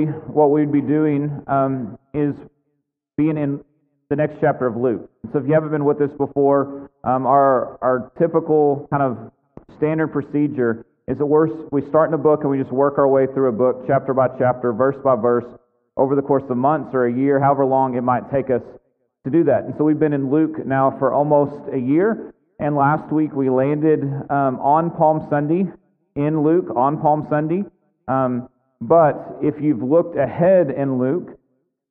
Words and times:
what 0.00 0.50
we'd 0.50 0.72
be 0.72 0.80
doing 0.80 1.42
um, 1.48 1.98
is 2.14 2.34
being 3.18 3.36
in 3.36 3.62
the 4.08 4.16
next 4.16 4.38
chapter 4.40 4.66
of 4.66 4.74
Luke. 4.74 5.10
So 5.32 5.38
if 5.38 5.46
you 5.46 5.52
haven't 5.52 5.70
been 5.70 5.84
with 5.84 6.00
us 6.00 6.10
before, 6.16 6.90
um, 7.04 7.26
our 7.26 7.78
our 7.82 8.10
typical 8.18 8.88
kind 8.90 9.02
of 9.02 9.32
standard 9.76 10.08
procedure 10.08 10.86
is 11.08 11.18
that 11.18 11.26
we're, 11.26 11.48
we 11.70 11.86
start 11.88 12.08
in 12.08 12.14
a 12.14 12.18
book 12.18 12.40
and 12.40 12.50
we 12.50 12.58
just 12.58 12.72
work 12.72 12.96
our 12.96 13.08
way 13.08 13.26
through 13.26 13.48
a 13.48 13.52
book, 13.52 13.84
chapter 13.86 14.14
by 14.14 14.28
chapter, 14.38 14.72
verse 14.72 14.96
by 15.04 15.14
verse, 15.14 15.44
over 15.98 16.14
the 16.14 16.22
course 16.22 16.44
of 16.48 16.56
months 16.56 16.90
or 16.94 17.06
a 17.06 17.12
year, 17.12 17.38
however 17.38 17.66
long 17.66 17.94
it 17.96 18.02
might 18.02 18.30
take 18.30 18.48
us 18.48 18.62
to 19.24 19.30
do 19.30 19.44
that. 19.44 19.64
And 19.64 19.74
so 19.76 19.84
we've 19.84 19.98
been 19.98 20.14
in 20.14 20.30
Luke 20.30 20.64
now 20.64 20.96
for 20.98 21.12
almost 21.12 21.68
a 21.70 21.78
year. 21.78 22.32
And 22.60 22.76
last 22.76 23.12
week 23.12 23.32
we 23.34 23.50
landed 23.50 24.04
um, 24.30 24.58
on 24.60 24.90
Palm 24.90 25.26
Sunday 25.28 25.66
in 26.16 26.42
Luke 26.42 26.74
on 26.74 26.98
Palm 26.98 27.26
Sunday. 27.28 27.64
Um, 28.08 28.48
but 28.88 29.38
if 29.42 29.54
you've 29.60 29.82
looked 29.82 30.16
ahead 30.16 30.70
in 30.70 30.98
Luke, 30.98 31.38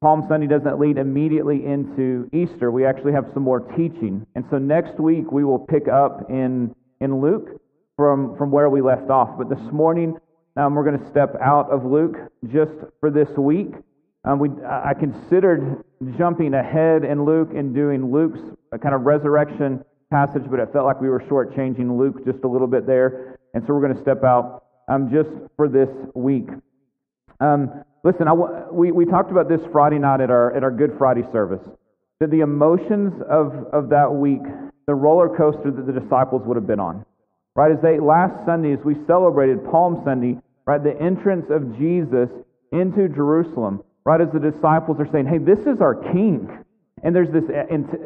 Palm 0.02 0.26
Sunday 0.28 0.48
doesn't 0.48 0.80
lead 0.80 0.98
immediately 0.98 1.66
into 1.66 2.28
Easter. 2.34 2.72
We 2.72 2.86
actually 2.86 3.14
have 3.14 3.26
some 3.34 3.44
more 3.44 3.60
teaching. 3.60 4.26
And 4.36 4.44
so 4.50 4.58
next 4.58 5.00
week 5.00 5.32
we 5.32 5.44
will 5.44 5.60
pick 5.60 5.88
up 5.88 6.30
in, 6.30 6.76
in 7.00 7.22
Luke 7.22 7.62
from, 7.96 8.36
from 8.36 8.52
where 8.52 8.70
we 8.70 8.82
left 8.82 9.10
off. 9.10 9.38
But 9.38 9.50
this 9.50 9.72
morning 9.72 10.18
um, 10.58 10.74
we're 10.74 10.84
going 10.84 11.00
to 11.00 11.10
step 11.10 11.36
out 11.40 11.70
of 11.70 11.86
Luke 11.86 12.18
just 12.52 12.72
for 13.00 13.12
this 13.12 13.30
week. 13.38 13.74
Um, 14.26 14.40
we, 14.40 14.50
I 14.68 14.94
considered 15.00 15.84
jumping 16.18 16.56
ahead 16.56 17.04
in 17.06 17.24
Luke 17.24 17.52
and 17.56 17.74
doing 17.74 18.12
Luke's 18.12 18.40
kind 18.82 18.96
of 18.96 19.02
resurrection 19.02 19.86
passage, 20.12 20.44
but 20.50 20.60
it 20.60 20.74
felt 20.74 20.86
like 20.86 21.00
we 21.00 21.10
were 21.10 21.22
shortchanging 21.22 21.98
Luke 21.98 22.26
just 22.26 22.44
a 22.44 22.48
little 22.48 22.68
bit 22.68 22.86
there. 22.86 23.38
And 23.54 23.64
so 23.66 23.74
we're 23.74 23.82
going 23.82 23.96
to 23.96 24.02
step 24.02 24.24
out 24.24 24.64
um, 24.90 25.12
just 25.12 25.30
for 25.56 25.70
this 25.70 25.90
week. 26.16 26.48
Um, 27.42 27.84
listen, 28.04 28.28
we, 28.72 28.92
we 28.92 29.06
talked 29.06 29.32
about 29.32 29.50
this 29.50 29.62
Friday 29.72 29.98
night 29.98 30.22
at 30.22 30.30
our, 30.30 30.56
at 30.56 30.64
our 30.64 30.70
Good 30.70 30.94
Friday 30.98 31.24
service. 31.32 31.68
That 32.20 32.30
the 32.30 32.42
emotions 32.42 33.20
of, 33.28 33.66
of 33.74 33.90
that 33.90 34.14
week, 34.14 34.44
the 34.86 34.94
roller 34.94 35.36
coaster 35.36 35.72
that 35.72 35.88
the 35.88 36.00
disciples 36.00 36.44
would 36.46 36.56
have 36.56 36.68
been 36.68 36.80
on. 36.80 37.04
Right? 37.56 37.72
As 37.72 37.82
they, 37.82 38.00
last 38.00 38.46
Sunday, 38.46 38.74
as 38.74 38.80
we 38.86 38.96
celebrated 39.08 39.66
Palm 39.70 40.04
Sunday, 40.06 40.38
right, 40.66 40.82
the 40.82 40.96
entrance 41.02 41.48
of 41.50 41.78
Jesus 41.78 42.30
into 42.72 43.10
Jerusalem, 43.10 43.84
right, 44.06 44.22
as 44.22 44.30
the 44.32 44.40
disciples 44.40 44.98
are 45.00 45.10
saying, 45.12 45.26
hey, 45.26 45.40
this 45.40 45.60
is 45.66 45.82
our 45.82 45.96
king. 45.96 46.64
And 47.04 47.16
there's 47.16 47.32
this 47.32 47.50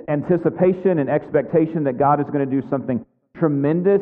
anticipation 0.08 1.00
and 1.00 1.10
expectation 1.10 1.84
that 1.84 1.98
God 1.98 2.22
is 2.22 2.28
going 2.28 2.50
to 2.50 2.62
do 2.62 2.66
something 2.70 3.06
tremendous 3.38 4.02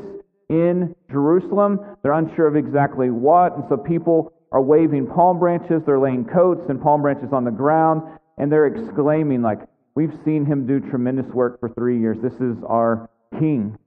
in 0.49 0.95
Jerusalem. 1.09 1.79
They're 2.03 2.13
unsure 2.13 2.45
of 2.45 2.55
exactly 2.55 3.09
what. 3.09 3.55
And 3.55 3.63
so 3.67 3.77
people 3.77 4.32
are 4.53 4.61
waving 4.61 5.07
palm 5.07 5.39
branches, 5.39 5.81
they're 5.85 5.99
laying 5.99 6.23
coats 6.23 6.69
and 6.69 6.81
palm 6.81 7.01
branches 7.01 7.33
on 7.33 7.43
the 7.43 7.51
ground, 7.51 8.03
and 8.37 8.51
they're 8.51 8.67
exclaiming, 8.67 9.41
like, 9.41 9.59
We've 9.95 10.17
seen 10.25 10.45
him 10.45 10.65
do 10.65 10.79
tremendous 10.79 11.27
work 11.27 11.59
for 11.59 11.69
three 11.69 11.99
years. 11.99 12.17
This 12.19 12.33
is 12.33 12.57
our 12.67 13.09
king. 13.37 13.77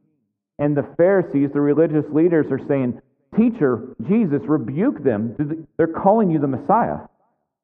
And 0.58 0.76
the 0.76 0.86
Pharisees, 0.96 1.50
the 1.52 1.60
religious 1.60 2.04
leaders, 2.12 2.46
are 2.52 2.64
saying, 2.68 3.00
Teacher, 3.36 3.96
Jesus, 4.06 4.42
rebuke 4.44 5.02
them. 5.02 5.66
They're 5.76 5.88
calling 5.88 6.30
you 6.30 6.38
the 6.38 6.46
Messiah. 6.46 6.98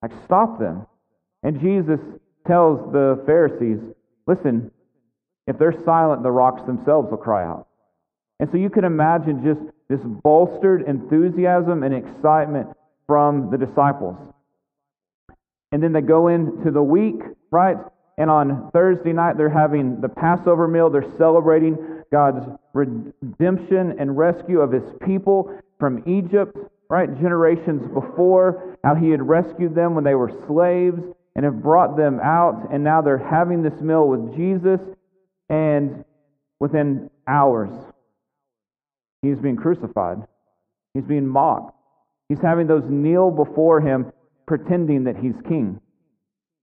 Like, 0.03 0.11
stop 0.25 0.59
them. 0.59 0.87
And 1.45 1.61
Jesus 1.61 2.01
tells 2.47 2.93
the 2.93 3.23
Pharisees, 3.27 3.79
Listen, 4.27 4.73
if 5.47 5.59
they're 5.59 5.85
silent, 5.85 6.23
the 6.23 6.31
rocks 6.31 6.63
themselves 6.67 7.11
will 7.11 7.19
cry 7.19 7.45
out. 7.45 7.69
And 8.41 8.51
so 8.51 8.57
you 8.57 8.71
can 8.71 8.85
imagine 8.85 9.45
just 9.45 9.61
this 9.89 10.01
bolstered 10.05 10.83
enthusiasm 10.83 11.83
and 11.85 11.95
excitement 11.95 12.69
from 13.13 13.51
the 13.51 13.59
disciples. 13.59 14.17
And 15.71 15.83
then 15.83 15.93
they 15.93 16.01
go 16.01 16.29
into 16.29 16.71
the 16.71 16.83
week, 16.83 17.21
right? 17.51 17.77
And 18.17 18.31
on 18.31 18.71
Thursday 18.73 19.13
night, 19.13 19.37
they're 19.37 19.51
having 19.51 20.01
the 20.01 20.09
Passover 20.09 20.67
meal. 20.67 20.89
They're 20.89 21.15
celebrating 21.19 21.77
God's 22.11 22.43
redemption 22.73 23.97
and 23.99 24.17
rescue 24.17 24.61
of 24.63 24.73
his 24.73 24.85
people 25.05 25.55
from 25.79 26.03
Egypt, 26.07 26.57
right? 26.89 27.15
Generations 27.21 27.87
before, 27.93 28.79
how 28.83 28.95
he 28.95 29.11
had 29.11 29.21
rescued 29.21 29.75
them 29.75 29.95
when 29.95 30.05
they 30.05 30.15
were 30.15 30.33
slaves 30.47 31.03
and 31.37 31.45
have 31.45 31.63
brought 31.63 31.99
them 31.99 32.19
out. 32.19 32.69
And 32.73 32.83
now 32.83 33.03
they're 33.03 33.19
having 33.19 33.63
this 33.63 33.79
meal 33.83 34.09
with 34.09 34.35
Jesus. 34.35 34.81
And 35.51 36.03
within 36.61 37.11
hours, 37.29 37.75
he's 39.21 39.37
being 39.37 39.57
crucified, 39.57 40.17
he's 40.95 41.05
being 41.05 41.27
mocked. 41.27 41.77
He's 42.33 42.41
having 42.41 42.67
those 42.67 42.85
kneel 42.89 43.31
before 43.31 43.83
him, 43.83 44.11
pretending 44.47 45.05
that 45.05 45.19
he's 45.19 45.35
king, 45.47 45.79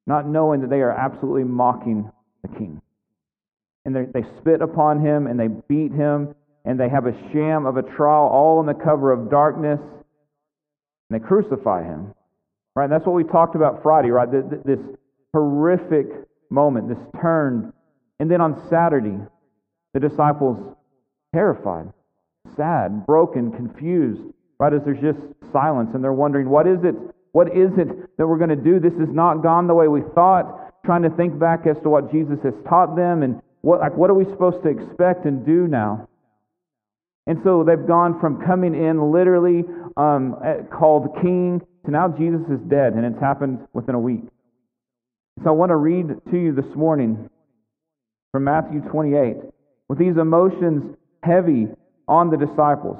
not 0.08 0.28
knowing 0.28 0.62
that 0.62 0.72
they 0.72 0.82
are 0.82 0.90
absolutely 0.90 1.44
mocking 1.44 2.12
the 2.42 2.48
king. 2.58 2.82
And 3.86 3.96
they 3.96 4.24
spit 4.40 4.64
upon 4.64 5.06
him 5.06 5.28
and 5.28 5.40
they 5.40 5.48
beat 5.48 5.92
him 5.92 6.34
and 6.66 6.80
they 6.80 6.90
have 6.90 7.06
a 7.06 7.14
sham 7.32 7.68
of 7.68 7.78
a 7.78 7.84
trial 7.84 8.28
all 8.34 8.60
in 8.60 8.66
the 8.66 8.74
cover 8.74 9.12
of 9.12 9.30
darkness 9.30 9.80
and 9.80 10.02
they 11.12 11.20
crucify 11.24 11.84
him. 11.84 12.16
Right? 12.76 12.90
That's 12.90 13.06
what 13.06 13.14
we 13.14 13.24
talked 13.24 13.56
about 13.56 13.84
Friday, 13.84 14.10
right? 14.10 14.28
This 14.66 14.80
horrific 15.34 16.08
moment, 16.50 16.90
this 16.90 17.22
turn. 17.22 17.74
And 18.20 18.32
then 18.32 18.42
on 18.42 18.68
Saturday, 18.72 19.20
the 19.94 20.00
disciples 20.00 20.76
terrified, 21.32 21.94
sad, 22.56 23.06
broken, 23.06 23.52
confused, 23.52 24.34
right? 24.60 24.74
As 24.74 24.82
there's 24.86 25.02
just 25.02 25.20
silence 25.52 25.90
and 25.94 26.04
they're 26.04 26.14
wondering, 26.14 26.50
what 26.50 26.68
is 26.68 26.80
it? 26.84 26.96
What 27.32 27.48
is 27.56 27.72
it 27.78 28.18
that 28.18 28.28
we're 28.28 28.38
going 28.38 28.50
to 28.50 28.56
do? 28.56 28.80
This 28.80 28.94
has 29.00 29.10
not 29.10 29.44
gone 29.44 29.68
the 29.68 29.74
way 29.74 29.88
we 29.88 30.02
thought. 30.14 30.84
Trying 30.86 31.04
to 31.04 31.10
think 31.12 31.38
back 31.40 31.68
as 31.68 31.76
to 31.84 31.90
what 31.90 32.12
Jesus 32.12 32.38
has 32.44 32.54
taught 32.68 32.96
them 32.96 33.24
and 33.24 33.42
what, 33.62 33.80
like, 33.80 33.96
what 33.96 34.10
are 34.10 34.14
we 34.14 34.26
supposed 34.26 34.64
to 34.64 34.70
expect 34.70 35.26
and 35.26 35.46
do 35.46 35.68
now? 35.68 36.08
And 37.28 37.40
so 37.44 37.64
they've 37.64 37.86
gone 37.86 38.20
from 38.20 38.42
coming 38.46 38.74
in 38.74 39.12
literally 39.12 39.64
um, 39.98 40.36
called 40.72 41.16
king 41.22 41.62
to 41.86 41.92
now 41.92 42.08
Jesus 42.08 42.42
is 42.50 42.60
dead, 42.70 42.94
and 42.94 43.06
it's 43.06 43.20
happened 43.20 43.68
within 43.74 43.96
a 43.96 44.00
week. 44.00 44.24
So 45.44 45.50
I 45.50 45.52
want 45.52 45.70
to 45.70 45.76
read 45.76 46.08
to 46.32 46.38
you 46.38 46.54
this 46.54 46.76
morning 46.76 47.30
from 48.32 48.46
Matthew 48.46 48.82
28 48.82 49.38
with 49.88 50.00
these 50.00 50.18
emotions 50.18 50.96
heavy 51.24 51.68
on 52.08 52.30
the 52.30 52.38
disciples. 52.38 52.98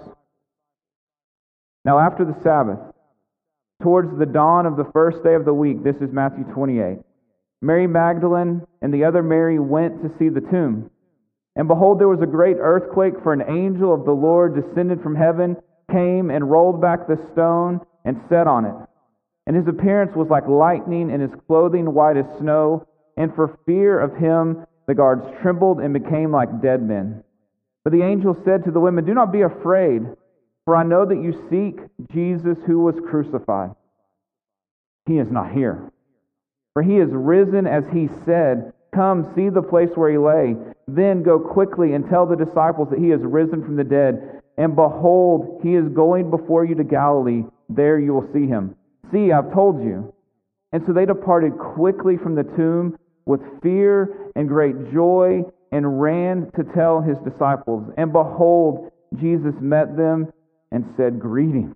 Now, 1.86 2.00
after 2.00 2.26
the 2.26 2.36
Sabbath, 2.44 2.80
towards 3.82 4.18
the 4.18 4.26
dawn 4.26 4.66
of 4.66 4.76
the 4.76 4.90
first 4.94 5.24
day 5.24 5.36
of 5.36 5.46
the 5.46 5.54
week, 5.54 5.84
this 5.84 5.96
is 5.98 6.12
Matthew 6.12 6.44
28, 6.54 7.00
Mary 7.62 7.88
Magdalene 7.88 8.62
and 8.82 8.94
the 8.94 9.06
other 9.06 9.24
Mary 9.24 9.60
went 9.60 10.02
to 10.02 10.12
see 10.18 10.30
the 10.30 10.42
tomb. 10.42 10.90
And 11.56 11.68
behold, 11.68 12.00
there 12.00 12.08
was 12.08 12.22
a 12.22 12.28
great 12.28 12.58
earthquake, 12.60 13.16
for 13.24 13.34
an 13.34 13.44
angel 13.50 13.94
of 13.94 14.06
the 14.06 14.12
Lord 14.12 14.56
descended 14.56 15.02
from 15.02 15.16
heaven, 15.16 15.58
came 15.92 16.30
and 16.30 16.50
rolled 16.50 16.82
back 16.82 17.08
the 17.08 17.20
stone 17.34 17.82
and 18.06 18.22
sat 18.30 18.48
on 18.48 18.66
it. 18.66 18.76
And 19.48 19.56
his 19.56 19.68
appearance 19.68 20.16
was 20.16 20.30
like 20.30 20.48
lightning, 20.48 21.12
and 21.12 21.22
his 21.22 21.32
clothing 21.48 21.94
white 21.94 22.18
as 22.18 22.26
snow. 22.40 22.86
And 23.18 23.34
for 23.36 23.58
fear 23.66 24.00
of 24.00 24.16
him, 24.16 24.66
the 24.88 24.96
guards 24.96 25.24
trembled 25.42 25.80
and 25.80 25.94
became 25.94 26.32
like 26.32 26.62
dead 26.62 26.82
men. 26.82 27.24
But 27.84 27.94
the 27.94 28.04
angel 28.04 28.38
said 28.46 28.64
to 28.66 28.72
the 28.72 28.80
women, 28.80 29.06
Do 29.06 29.14
not 29.14 29.34
be 29.34 29.42
afraid. 29.42 30.04
For 30.70 30.76
I 30.76 30.84
know 30.84 31.04
that 31.04 31.16
you 31.16 31.34
seek 31.50 31.80
Jesus 32.14 32.60
who 32.68 32.82
was 32.82 32.94
crucified. 33.10 33.72
He 35.08 35.18
is 35.18 35.32
not 35.32 35.52
here. 35.52 35.92
For 36.74 36.84
he 36.84 36.98
is 36.98 37.10
risen 37.12 37.66
as 37.66 37.86
he 37.92 38.08
said. 38.24 38.72
Come, 38.94 39.34
see 39.34 39.50
the 39.50 39.64
place 39.64 39.90
where 39.96 40.12
he 40.12 40.20
lay. 40.20 40.56
Then 40.88 41.24
go 41.24 41.40
quickly 41.40 41.96
and 41.96 42.08
tell 42.08 42.28
the 42.28 42.36
disciples 42.36 42.90
that 42.92 43.00
he 43.00 43.10
is 43.10 43.20
risen 43.24 43.64
from 43.64 43.78
the 43.78 43.84
dead. 43.84 44.44
And 44.60 44.76
behold, 44.76 45.60
he 45.64 45.74
is 45.74 45.90
going 45.90 46.30
before 46.30 46.66
you 46.66 46.76
to 46.76 46.84
Galilee. 46.84 47.46
There 47.68 48.00
you 48.00 48.14
will 48.14 48.32
see 48.32 48.46
him. 48.46 48.76
See, 49.12 49.32
I've 49.32 49.52
told 49.52 49.84
you. 49.84 50.14
And 50.72 50.84
so 50.86 50.94
they 50.94 51.08
departed 51.08 51.58
quickly 51.58 52.16
from 52.16 52.36
the 52.36 52.44
tomb 52.44 52.96
with 53.26 53.42
fear 53.64 54.32
and 54.36 54.48
great 54.48 54.94
joy 54.94 55.42
and 55.72 56.00
ran 56.00 56.52
to 56.56 56.64
tell 56.76 57.02
his 57.02 57.18
disciples. 57.28 57.92
And 57.98 58.14
behold, 58.14 58.92
Jesus 59.20 59.56
met 59.60 59.98
them 59.98 60.32
and 60.72 60.86
said, 60.98 61.20
Greetings. 61.20 61.76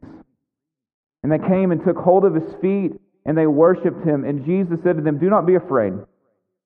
And 1.23 1.31
they 1.31 1.39
came 1.39 1.71
and 1.71 1.83
took 1.83 1.97
hold 1.97 2.25
of 2.25 2.35
his 2.35 2.53
feet 2.61 2.93
and 3.25 3.37
they 3.37 3.47
worshiped 3.47 4.05
him. 4.05 4.25
And 4.25 4.45
Jesus 4.45 4.79
said 4.83 4.97
to 4.97 5.01
them, 5.01 5.19
Do 5.19 5.29
not 5.29 5.45
be 5.45 5.55
afraid. 5.55 5.93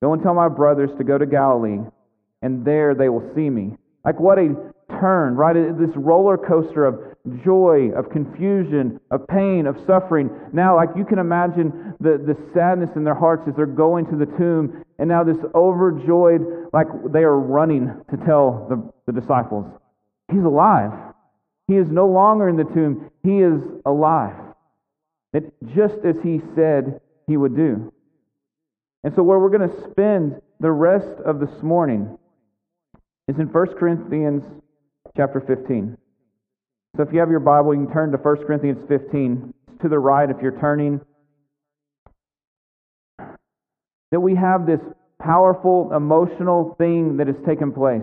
Go 0.02 0.12
and 0.12 0.22
tell 0.22 0.34
my 0.34 0.48
brothers 0.48 0.90
to 0.98 1.04
go 1.04 1.18
to 1.18 1.26
Galilee, 1.26 1.80
and 2.42 2.64
there 2.64 2.94
they 2.94 3.08
will 3.08 3.28
see 3.34 3.50
me. 3.50 3.76
Like 4.04 4.20
what 4.20 4.38
a 4.38 4.54
turn, 5.00 5.34
right? 5.34 5.54
This 5.54 5.94
roller 5.96 6.38
coaster 6.38 6.86
of 6.86 7.00
joy, 7.44 7.90
of 7.96 8.10
confusion, 8.10 9.00
of 9.10 9.26
pain, 9.26 9.66
of 9.66 9.76
suffering. 9.86 10.30
Now, 10.52 10.76
like 10.76 10.90
you 10.96 11.04
can 11.04 11.18
imagine 11.18 11.94
the, 12.00 12.16
the 12.16 12.36
sadness 12.54 12.90
in 12.96 13.04
their 13.04 13.14
hearts 13.14 13.42
as 13.48 13.54
they're 13.56 13.66
going 13.66 14.06
to 14.06 14.16
the 14.16 14.26
tomb, 14.38 14.84
and 14.98 15.08
now 15.08 15.24
this 15.24 15.36
overjoyed, 15.54 16.42
like 16.72 16.86
they 17.12 17.22
are 17.22 17.38
running 17.38 17.88
to 18.10 18.16
tell 18.24 18.66
the, 18.68 19.12
the 19.12 19.20
disciples, 19.20 19.66
He's 20.30 20.44
alive. 20.44 21.07
He 21.68 21.76
is 21.76 21.88
no 21.90 22.06
longer 22.06 22.48
in 22.48 22.56
the 22.56 22.64
tomb, 22.64 23.10
he 23.22 23.38
is 23.38 23.60
alive. 23.84 24.34
that 25.34 25.42
just 25.76 25.98
as 26.04 26.16
he 26.22 26.40
said 26.54 27.00
he 27.26 27.36
would 27.36 27.54
do. 27.54 27.92
And 29.04 29.14
so, 29.14 29.22
where 29.22 29.38
we're 29.38 29.56
going 29.56 29.68
to 29.68 29.90
spend 29.90 30.40
the 30.58 30.72
rest 30.72 31.20
of 31.24 31.38
this 31.38 31.62
morning 31.62 32.18
is 33.28 33.38
in 33.38 33.46
1 33.46 33.66
Corinthians 33.78 34.42
chapter 35.16 35.40
15. 35.40 35.96
So, 36.96 37.02
if 37.02 37.12
you 37.12 37.20
have 37.20 37.30
your 37.30 37.40
Bible, 37.40 37.74
you 37.74 37.84
can 37.84 37.92
turn 37.92 38.10
to 38.12 38.18
1 38.18 38.36
Corinthians 38.46 38.82
15. 38.88 39.54
It's 39.68 39.82
to 39.82 39.88
the 39.88 39.98
right 39.98 40.28
if 40.28 40.38
you're 40.42 40.58
turning. 40.58 41.00
That 44.10 44.20
we 44.20 44.34
have 44.34 44.66
this 44.66 44.80
powerful 45.20 45.92
emotional 45.94 46.74
thing 46.78 47.18
that 47.18 47.26
has 47.26 47.36
taken 47.46 47.72
place. 47.72 48.02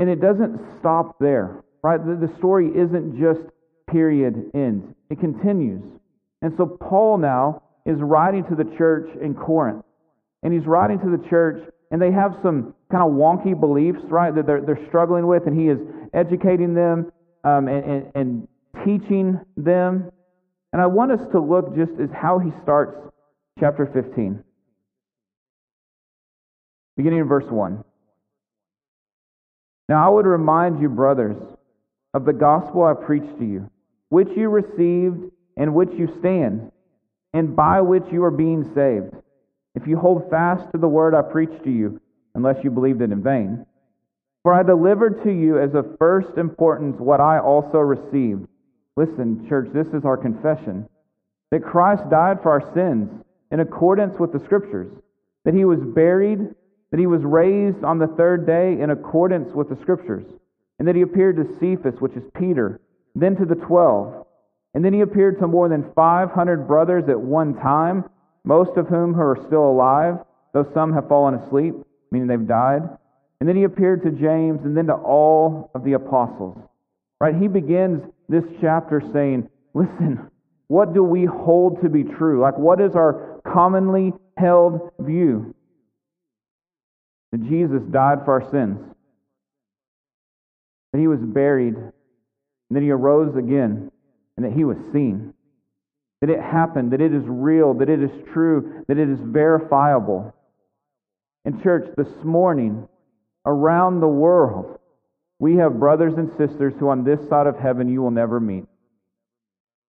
And 0.00 0.08
it 0.08 0.22
doesn't 0.22 0.58
stop 0.80 1.18
there, 1.20 1.62
right? 1.82 2.00
The, 2.04 2.26
the 2.26 2.34
story 2.38 2.68
isn't 2.68 3.20
just 3.20 3.40
period 3.86 4.50
end, 4.54 4.94
it 5.10 5.20
continues. 5.20 5.82
And 6.40 6.54
so 6.56 6.66
Paul 6.66 7.18
now 7.18 7.62
is 7.84 7.98
writing 8.00 8.44
to 8.48 8.56
the 8.56 8.64
church 8.78 9.10
in 9.20 9.34
Corinth. 9.34 9.84
And 10.42 10.54
he's 10.54 10.64
writing 10.64 10.98
to 11.00 11.10
the 11.14 11.28
church, 11.28 11.62
and 11.90 12.00
they 12.00 12.10
have 12.12 12.32
some 12.42 12.74
kind 12.90 13.04
of 13.04 13.12
wonky 13.12 13.58
beliefs, 13.58 13.98
right, 14.04 14.34
that 14.34 14.46
they're, 14.46 14.62
they're 14.62 14.86
struggling 14.88 15.26
with, 15.26 15.46
and 15.46 15.58
he 15.58 15.68
is 15.68 15.78
educating 16.14 16.72
them 16.72 17.12
um, 17.44 17.68
and, 17.68 17.84
and, 17.84 18.12
and 18.14 18.48
teaching 18.86 19.38
them. 19.58 20.10
And 20.72 20.80
I 20.80 20.86
want 20.86 21.12
us 21.12 21.20
to 21.32 21.40
look 21.40 21.76
just 21.76 21.92
as 22.00 22.08
how 22.14 22.38
he 22.38 22.50
starts 22.62 22.96
chapter 23.58 23.84
15. 23.92 24.42
Beginning 26.96 27.18
in 27.18 27.28
verse 27.28 27.44
1. 27.50 27.84
Now 29.90 30.06
I 30.06 30.08
would 30.08 30.24
remind 30.24 30.80
you, 30.80 30.88
brothers, 30.88 31.36
of 32.14 32.24
the 32.24 32.32
gospel 32.32 32.84
I 32.84 32.94
preached 32.94 33.36
to 33.40 33.44
you, 33.44 33.68
which 34.08 34.28
you 34.36 34.48
received 34.48 35.32
and 35.56 35.74
which 35.74 35.90
you 35.98 36.06
stand, 36.20 36.70
and 37.34 37.56
by 37.56 37.80
which 37.80 38.04
you 38.12 38.22
are 38.22 38.30
being 38.30 38.72
saved, 38.72 39.12
if 39.74 39.88
you 39.88 39.98
hold 39.98 40.30
fast 40.30 40.70
to 40.70 40.78
the 40.78 40.86
word 40.86 41.12
I 41.12 41.22
preached 41.22 41.64
to 41.64 41.70
you, 41.72 42.00
unless 42.36 42.62
you 42.62 42.70
believed 42.70 43.02
it 43.02 43.10
in 43.10 43.20
vain. 43.20 43.66
For 44.44 44.54
I 44.54 44.62
delivered 44.62 45.24
to 45.24 45.32
you 45.32 45.58
as 45.58 45.74
of 45.74 45.98
first 45.98 46.38
importance 46.38 47.00
what 47.00 47.20
I 47.20 47.40
also 47.40 47.78
received. 47.78 48.46
Listen, 48.96 49.48
church, 49.48 49.70
this 49.74 49.88
is 49.88 50.04
our 50.04 50.16
confession 50.16 50.88
that 51.50 51.64
Christ 51.64 52.08
died 52.08 52.40
for 52.42 52.52
our 52.52 52.72
sins 52.74 53.10
in 53.50 53.58
accordance 53.58 54.20
with 54.20 54.32
the 54.32 54.44
Scriptures, 54.44 54.92
that 55.44 55.54
he 55.54 55.64
was 55.64 55.80
buried, 55.80 56.54
that 56.90 57.00
he 57.00 57.06
was 57.06 57.22
raised 57.22 57.84
on 57.84 57.98
the 57.98 58.06
third 58.06 58.46
day 58.46 58.80
in 58.80 58.90
accordance 58.90 59.52
with 59.54 59.68
the 59.68 59.78
Scriptures, 59.82 60.24
and 60.78 60.88
that 60.88 60.96
he 60.96 61.02
appeared 61.02 61.36
to 61.36 61.58
Cephas, 61.58 62.00
which 62.00 62.14
is 62.14 62.24
Peter, 62.34 62.80
then 63.14 63.36
to 63.36 63.44
the 63.44 63.54
twelve. 63.54 64.26
And 64.74 64.84
then 64.84 64.92
he 64.92 65.00
appeared 65.00 65.38
to 65.40 65.46
more 65.46 65.68
than 65.68 65.92
500 65.94 66.68
brothers 66.68 67.08
at 67.08 67.20
one 67.20 67.54
time, 67.54 68.04
most 68.44 68.76
of 68.76 68.88
whom 68.88 69.14
who 69.14 69.20
are 69.20 69.44
still 69.46 69.68
alive, 69.68 70.18
though 70.52 70.68
some 70.72 70.92
have 70.92 71.08
fallen 71.08 71.34
asleep, 71.34 71.74
meaning 72.10 72.28
they've 72.28 72.46
died. 72.46 72.82
And 73.40 73.48
then 73.48 73.56
he 73.56 73.64
appeared 73.64 74.02
to 74.02 74.10
James 74.10 74.60
and 74.64 74.76
then 74.76 74.86
to 74.86 74.94
all 74.94 75.70
of 75.74 75.84
the 75.84 75.94
apostles. 75.94 76.58
Right? 77.20 77.34
He 77.34 77.48
begins 77.48 78.02
this 78.28 78.44
chapter 78.60 79.02
saying, 79.12 79.48
Listen, 79.74 80.30
what 80.68 80.94
do 80.94 81.02
we 81.02 81.24
hold 81.24 81.82
to 81.82 81.88
be 81.88 82.04
true? 82.04 82.40
Like, 82.40 82.56
what 82.56 82.80
is 82.80 82.94
our 82.94 83.40
commonly 83.44 84.12
held 84.36 84.90
view? 84.98 85.54
That 87.32 87.48
Jesus 87.48 87.82
died 87.90 88.24
for 88.24 88.40
our 88.40 88.50
sins, 88.50 88.78
that 90.92 90.98
he 90.98 91.06
was 91.06 91.20
buried, 91.20 91.76
and 91.76 91.92
that 92.70 92.82
he 92.82 92.90
arose 92.90 93.36
again 93.36 93.90
and 94.36 94.46
that 94.46 94.52
he 94.52 94.64
was 94.64 94.76
seen. 94.92 95.34
That 96.20 96.30
it 96.30 96.40
happened, 96.40 96.92
that 96.92 97.00
it 97.00 97.14
is 97.14 97.22
real, 97.26 97.74
that 97.74 97.88
it 97.88 98.02
is 98.02 98.10
true, 98.32 98.84
that 98.88 98.98
it 98.98 99.08
is 99.08 99.18
verifiable. 99.22 100.34
In 101.44 101.62
church, 101.62 101.88
this 101.96 102.12
morning, 102.22 102.88
around 103.46 104.00
the 104.00 104.08
world, 104.08 104.78
we 105.38 105.56
have 105.56 105.78
brothers 105.80 106.14
and 106.16 106.30
sisters 106.36 106.74
who 106.78 106.90
on 106.90 107.04
this 107.04 107.20
side 107.28 107.46
of 107.46 107.56
heaven 107.58 107.88
you 107.88 108.02
will 108.02 108.10
never 108.10 108.38
meet, 108.38 108.66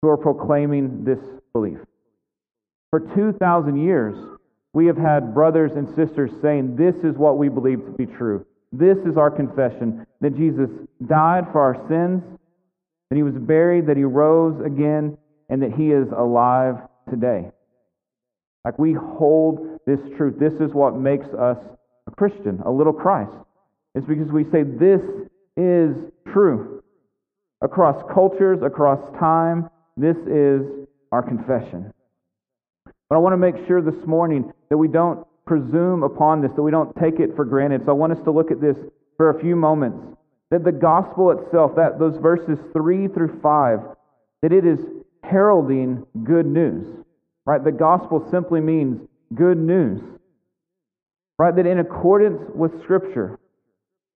who 0.03 0.09
are 0.09 0.17
proclaiming 0.17 1.05
this 1.05 1.19
belief. 1.53 1.79
For 2.91 3.01
2,000 3.01 3.77
years, 3.77 4.15
we 4.73 4.87
have 4.87 4.97
had 4.97 5.35
brothers 5.35 5.73
and 5.73 5.89
sisters 5.97 6.31
saying, 6.41 6.77
This 6.77 6.97
is 6.97 7.17
what 7.17 7.39
we 7.39 7.49
believe 7.49 7.85
to 7.85 7.93
be 7.93 8.07
true. 8.07 8.47
This 8.73 8.99
is 8.99 9.17
our 9.17 9.31
confession 9.31 10.07
that 10.21 10.37
Jesus 10.37 10.71
died 11.07 11.47
for 11.51 11.61
our 11.61 11.75
sins, 11.89 12.23
that 13.09 13.17
he 13.17 13.23
was 13.23 13.35
buried, 13.35 13.87
that 13.89 13.97
he 13.97 14.05
rose 14.05 14.65
again, 14.65 15.19
and 15.49 15.63
that 15.63 15.73
he 15.73 15.91
is 15.91 16.09
alive 16.17 16.77
today. 17.11 17.51
Like 18.65 18.79
we 18.79 18.93
hold 18.93 19.81
this 19.87 20.01
truth. 20.17 20.39
This 20.39 20.55
is 20.55 20.73
what 20.73 20.95
makes 20.95 21.27
us 21.35 21.59
a 22.07 22.11
Christian, 22.13 22.61
a 22.65 22.71
little 22.71 22.93
Christ. 22.93 23.33
It's 23.95 24.07
because 24.07 24.31
we 24.31 24.45
say 24.45 24.63
this 24.63 25.01
is 25.57 25.97
true. 26.33 26.83
Across 27.63 28.05
cultures, 28.13 28.61
across 28.63 29.01
time, 29.19 29.69
this 29.97 30.17
is 30.29 30.63
our 31.11 31.23
confession. 31.23 31.93
But 33.11 33.17
I 33.17 33.19
want 33.19 33.33
to 33.33 33.37
make 33.37 33.67
sure 33.67 33.83
this 33.83 34.07
morning 34.07 34.53
that 34.71 34.79
we 34.79 34.87
don't 34.89 35.27
presume 35.45 36.05
upon 36.05 36.41
this, 36.41 36.53
that 36.53 36.63
we 36.63 36.71
don't 36.71 36.95
take 36.97 37.19
it 37.19 37.35
for 37.35 37.45
granted. 37.45 37.83
So 37.85 37.91
I 37.91 37.95
want 37.95 38.13
us 38.13 38.23
to 38.23 38.31
look 38.31 38.53
at 38.53 38.61
this 38.61 38.77
for 39.17 39.31
a 39.31 39.41
few 39.41 39.57
moments 39.57 39.99
that 40.51 40.65
the 40.65 40.73
gospel 40.73 41.33
itself, 41.33 41.75
that 41.77 41.99
those 41.99 42.17
verses 42.19 42.59
3 42.73 43.09
through 43.09 43.41
5, 43.43 43.81
that 44.43 44.53
it 44.53 44.65
is 44.65 44.79
heralding 45.25 46.07
good 46.25 46.47
news. 46.47 46.87
Right? 47.47 47.63
The 47.63 47.73
gospel 47.73 48.27
simply 48.31 48.61
means 48.61 49.01
good 49.35 49.59
news. 49.59 50.01
Right? 51.37 51.55
That 51.55 51.67
in 51.67 51.81
accordance 51.81 52.41
with 52.55 52.81
Scripture, 52.83 53.41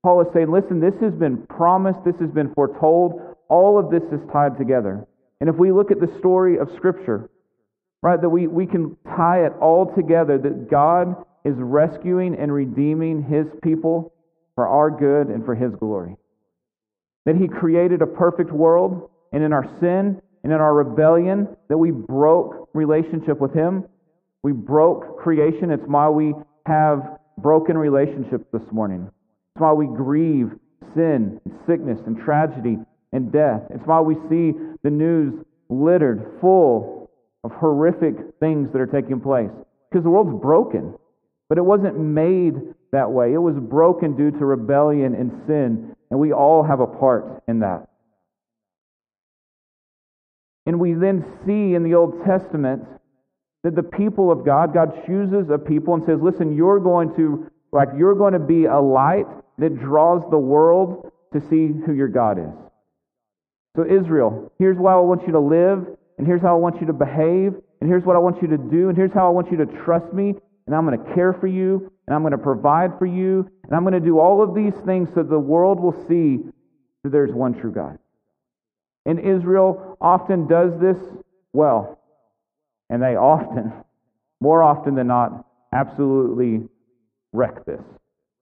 Paul 0.05 0.21
is 0.21 0.29
saying, 0.33 0.53
listen, 0.53 0.79
this 0.79 0.95
has 1.01 1.15
been 1.15 1.39
promised, 1.47 2.05
this 2.05 2.21
has 2.21 2.31
been 2.31 2.55
foretold, 2.55 3.37
all 3.49 3.79
of 3.79 3.91
this 3.91 4.05
is 4.13 4.21
tied 4.33 4.57
together. 4.57 5.05
And 5.41 5.49
if 5.49 5.57
we 5.57 5.73
look 5.73 5.91
at 5.91 6.01
the 6.01 6.13
story 6.19 6.59
of 6.59 6.71
Scripture, 6.77 7.29
right, 8.05 8.21
that 8.21 8.29
we, 8.29 8.47
we 8.47 8.67
can 8.67 8.97
tie 9.17 9.45
it 9.45 9.53
all 9.61 9.93
together, 9.97 10.39
that 10.39 10.71
God 10.71 11.17
is 11.45 11.55
rescuing 11.59 12.37
and 12.37 12.53
redeeming 12.53 13.23
his 13.23 13.47
people 13.63 14.13
for 14.55 14.69
our 14.69 14.91
good 14.91 15.35
and 15.35 15.45
for 15.45 15.57
his 15.57 15.73
glory 15.81 16.17
that 17.25 17.37
He 17.37 17.49
created 17.49 18.03
a 18.03 18.07
perfect 18.07 18.53
world, 18.53 19.11
and 19.33 19.43
in 19.43 19.53
our 19.53 19.65
sin 19.81 20.21
and 20.43 20.53
in 20.53 20.61
our 20.61 20.75
rebellion, 20.75 21.49
that 21.69 21.79
we 21.79 21.91
broke 21.91 22.69
relationship 22.75 23.41
with 23.41 23.55
Him. 23.55 23.85
We 24.43 24.53
broke 24.53 25.19
creation. 25.19 25.71
It's 25.71 25.83
why 25.87 26.09
we 26.11 26.35
have 26.67 27.19
broken 27.39 27.79
relationships 27.79 28.45
this 28.53 28.63
morning. 28.71 29.09
It's 29.55 29.61
why 29.61 29.73
we 29.73 29.87
grieve 29.87 30.51
sin, 30.95 31.41
and 31.45 31.55
sickness, 31.67 31.99
and 32.07 32.21
tragedy 32.23 32.79
and 33.13 33.33
death. 33.33 33.63
It's 33.71 33.87
why 33.87 34.01
we 34.01 34.15
see 34.29 34.53
the 34.83 34.91
news 34.91 35.33
littered 35.71 36.39
full 36.41 37.04
of 37.45 37.53
horrific 37.53 38.15
things 38.41 38.73
that 38.73 38.81
are 38.81 38.87
taking 38.87 39.21
place. 39.21 39.51
Because 39.91 40.03
the 40.03 40.11
world's 40.11 40.43
broken. 40.43 40.95
But 41.49 41.59
it 41.59 41.65
wasn't 41.65 41.99
made 41.99 42.55
that 42.91 43.11
way. 43.11 43.33
It 43.33 43.39
was 43.39 43.55
broken 43.57 44.17
due 44.17 44.33
to 44.33 44.45
rebellion 44.45 45.15
and 45.15 45.31
sin 45.47 45.95
and 46.15 46.21
we 46.21 46.33
all 46.33 46.63
have 46.63 46.79
a 46.79 46.87
part 46.87 47.43
in 47.49 47.59
that. 47.59 47.89
And 50.65 50.79
we 50.79 50.95
then 50.95 51.25
see 51.45 51.75
in 51.75 51.83
the 51.83 51.95
Old 51.95 52.25
Testament 52.25 52.85
that 53.65 53.75
the 53.75 53.83
people 53.83 54.31
of 54.31 54.45
God, 54.45 54.73
God 54.73 54.93
chooses 55.07 55.51
a 55.51 55.59
people 55.59 55.95
and 55.95 56.05
says, 56.05 56.21
listen, 56.23 56.57
you're 56.57 56.79
going 56.79 57.15
to, 57.17 57.51
like, 57.73 57.89
you're 57.99 58.15
going 58.15 58.35
to 58.35 58.39
be 58.39 58.67
a 58.67 58.79
light 58.79 59.27
that 59.59 59.77
draws 59.81 60.23
the 60.31 60.39
world 60.39 61.11
to 61.33 61.41
see 61.41 61.73
who 61.85 61.93
your 61.93 62.07
God 62.07 62.39
is. 62.39 62.55
So, 63.75 63.85
Israel, 63.85 64.53
here's 64.61 64.79
why 64.79 64.93
I 64.93 65.01
want 65.01 65.27
you 65.27 65.33
to 65.33 65.41
live, 65.41 65.85
and 66.19 66.27
here's 66.27 66.43
how 66.43 66.55
I 66.55 66.59
want 66.59 66.81
you 66.81 66.87
to 66.87 66.93
behave, 66.93 67.55
and 67.81 67.91
here's 67.91 68.05
what 68.05 68.17
I 68.17 68.19
want 68.19 68.41
you 68.41 68.49
to 68.49 68.59
do, 68.59 68.89
and 68.89 68.97
here's 68.97 69.13
how 69.13 69.27
I 69.27 69.31
want 69.31 69.51
you 69.51 69.57
to 69.59 69.67
trust 69.67 70.13
me, 70.13 70.35
and 70.67 70.75
I'm 70.75 70.87
going 70.87 71.03
to 71.03 71.15
care 71.15 71.33
for 71.33 71.47
you, 71.47 71.91
and 72.07 72.15
I'm 72.15 72.23
going 72.23 72.33
to 72.33 72.39
provide 72.39 72.99
for 72.99 73.07
you, 73.07 73.51
and 73.65 73.75
I'm 73.75 73.83
going 73.83 73.95
to 73.95 74.01
do 74.01 74.19
all 74.19 74.43
of 74.43 74.55
these 74.55 74.75
things 74.85 75.09
so 75.15 75.23
the 75.23 75.39
world 75.39 75.81
will 75.81 76.07
see 76.07 76.41
that 77.03 77.11
there's 77.11 77.33
one 77.33 77.55
true 77.55 77.73
God. 77.73 77.99
And 79.07 79.19
Israel 79.19 79.99
often 80.01 80.47
does 80.47 80.79
this 80.81 80.99
well, 81.53 82.01
and 82.89 83.03
they 83.03 83.17
often, 83.17 83.73
more 84.41 84.63
often 84.63 84.95
than 84.95 85.09
not, 85.09 85.45
absolutely 85.73 86.69
wreck 87.33 87.65
this. 87.67 87.83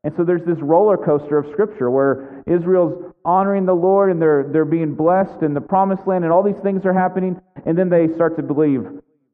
And 0.04 0.12
so 0.16 0.24
there's 0.24 0.44
this 0.44 0.58
roller 0.58 0.96
coaster 0.96 1.38
of 1.38 1.50
Scripture 1.52 1.90
where 1.90 2.42
Israel's 2.46 3.12
honoring 3.24 3.66
the 3.66 3.74
Lord 3.74 4.10
and 4.10 4.20
they're, 4.20 4.48
they're 4.52 4.64
being 4.64 4.94
blessed 4.94 5.42
in 5.42 5.54
the 5.54 5.60
promised 5.60 6.06
land 6.06 6.24
and 6.24 6.32
all 6.32 6.42
these 6.42 6.60
things 6.62 6.84
are 6.84 6.92
happening, 6.92 7.40
and 7.66 7.78
then 7.78 7.88
they 7.88 8.08
start 8.14 8.36
to 8.36 8.42
believe, 8.42 8.86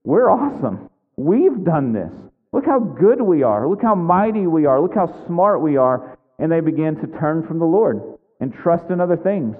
we're 0.04 0.30
awesome. 0.30 0.90
We've 1.16 1.64
done 1.64 1.92
this. 1.92 2.12
Look 2.52 2.66
how 2.66 2.80
good 2.80 3.20
we 3.20 3.42
are. 3.42 3.68
Look 3.68 3.82
how 3.82 3.94
mighty 3.94 4.46
we 4.46 4.66
are. 4.66 4.80
Look 4.80 4.94
how 4.94 5.26
smart 5.26 5.60
we 5.62 5.76
are. 5.76 6.18
And 6.38 6.52
they 6.52 6.60
begin 6.60 6.96
to 6.96 7.06
turn 7.18 7.46
from 7.46 7.58
the 7.58 7.64
Lord 7.64 8.00
and 8.40 8.54
trust 8.54 8.90
in 8.90 9.00
other 9.00 9.16
things. 9.16 9.56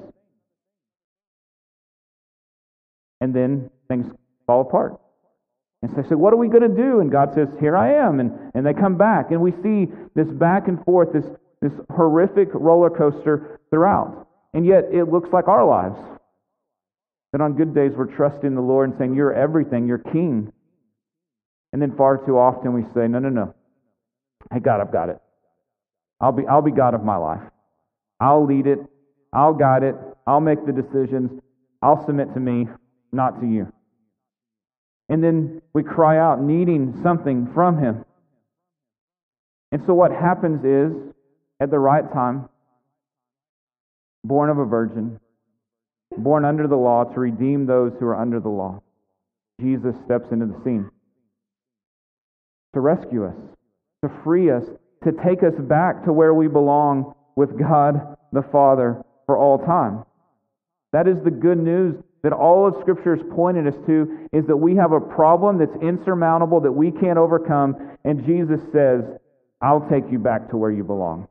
And 3.21 3.35
then 3.35 3.71
things 3.89 4.07
fall 4.47 4.61
apart. 4.61 4.99
And 5.83 5.91
so 5.91 6.03
they 6.03 6.09
say, 6.09 6.15
What 6.15 6.33
are 6.33 6.37
we 6.37 6.49
going 6.49 6.63
to 6.63 6.69
do? 6.69 7.01
And 7.01 7.11
God 7.11 7.35
says, 7.35 7.49
Here 7.61 7.77
I 7.77 7.95
am. 7.95 8.21
And, 8.21 8.33
and 8.55 8.67
they 8.67 8.75
come 8.75 8.97
back. 8.97 9.31
And 9.31 9.41
we 9.41 9.53
see 9.63 9.87
this 10.15 10.29
back 10.29 10.69
and 10.69 10.83
forth, 10.85 11.13
this, 11.13 11.25
this 11.63 11.73
horrific 11.91 12.49
roller 12.53 12.91
coaster 12.91 13.61
throughout. 13.71 14.27
And 14.55 14.67
yet 14.67 14.85
it 14.93 15.05
looks 15.05 15.29
like 15.33 15.47
our 15.49 15.65
lives. 15.65 15.99
That 17.33 17.41
on 17.41 17.55
good 17.55 17.75
days 17.75 17.93
we're 17.95 18.07
trusting 18.07 18.55
the 18.55 18.61
Lord 18.61 18.91
and 18.91 18.99
saying, 18.99 19.15
You're 19.15 19.35
everything, 19.35 19.87
you're 19.87 19.99
king. 19.99 20.53
And 21.73 21.83
then 21.83 21.95
far 21.97 22.25
too 22.25 22.39
often 22.39 22.73
we 22.73 22.83
say, 22.95 23.07
No, 23.07 23.19
no, 23.19 23.29
no. 23.29 23.55
Hey, 24.53 24.61
God, 24.61 24.81
I've 24.81 24.93
got 24.93 25.11
it. 25.11 25.19
I'll 26.21 26.33
be, 26.33 26.47
I'll 26.47 26.63
be 26.63 26.73
God 26.73 26.95
of 26.95 27.05
my 27.05 27.17
life. 27.17 27.43
I'll 28.19 28.45
lead 28.45 28.67
it. 28.67 28.79
I'll 29.33 29.55
guide 29.55 29.83
it. 29.83 29.95
I'll 30.27 30.41
make 30.41 30.65
the 30.67 30.73
decisions. 30.73 31.31
I'll 31.83 32.05
submit 32.07 32.33
to 32.35 32.41
me, 32.41 32.67
not 33.13 33.41
to 33.41 33.47
you. 33.47 33.73
And 35.09 35.23
then 35.25 35.63
we 35.73 35.83
cry 35.83 36.19
out, 36.19 36.41
needing 36.41 37.01
something 37.03 37.51
from 37.55 37.79
Him. 37.79 38.05
And 39.73 39.83
so 39.87 39.95
what 39.95 40.13
happens 40.13 40.65
is, 40.65 40.93
at 41.61 41.71
the 41.71 41.79
right 41.79 42.11
time, 42.13 42.49
born 44.25 44.51
of 44.51 44.59
a 44.59 44.65
virgin, 44.65 45.19
born 46.17 46.45
under 46.45 46.67
the 46.67 46.77
law 46.77 47.05
to 47.05 47.21
redeem 47.21 47.67
those 47.67 47.93
who 47.99 48.07
are 48.07 48.17
under 48.17 48.41
the 48.41 48.49
law, 48.49 48.83
Jesus 49.61 49.95
steps 50.05 50.31
into 50.31 50.47
the 50.47 50.61
scene 50.65 50.91
to 52.75 52.81
rescue 52.81 53.25
us, 53.25 53.37
to 54.03 54.11
free 54.23 54.51
us, 54.51 54.65
to 55.05 55.13
take 55.25 55.43
us 55.43 55.55
back 55.59 56.05
to 56.05 56.13
where 56.13 56.35
we 56.35 56.49
belong 56.49 57.15
with 57.37 57.59
God 57.59 58.17
the 58.33 58.43
Father 58.43 59.03
for 59.27 59.37
all 59.37 59.59
time. 59.59 60.05
That 60.93 61.09
is 61.09 61.17
the 61.25 61.31
good 61.31 61.59
news 61.59 61.97
that 62.23 62.33
all 62.33 62.67
of 62.67 62.75
Scripture 62.81 63.15
is 63.15 63.23
pointing 63.35 63.67
us 63.67 63.77
to 63.87 64.29
is 64.33 64.47
that 64.47 64.57
we 64.57 64.75
have 64.77 64.93
a 64.93 65.01
problem 65.01 65.59
that's 65.59 65.77
insurmountable 65.83 66.61
that 66.61 66.73
we 66.73 66.91
can't 66.91 67.19
overcome, 67.19 67.77
and 68.05 68.25
Jesus 68.25 68.61
says, 68.73 69.05
I'll 69.61 69.89
take 69.89 70.05
you 70.11 70.19
back 70.19 70.51
to 70.51 70.57
where 70.57 70.71
you 70.71 70.85
belong. 70.85 71.29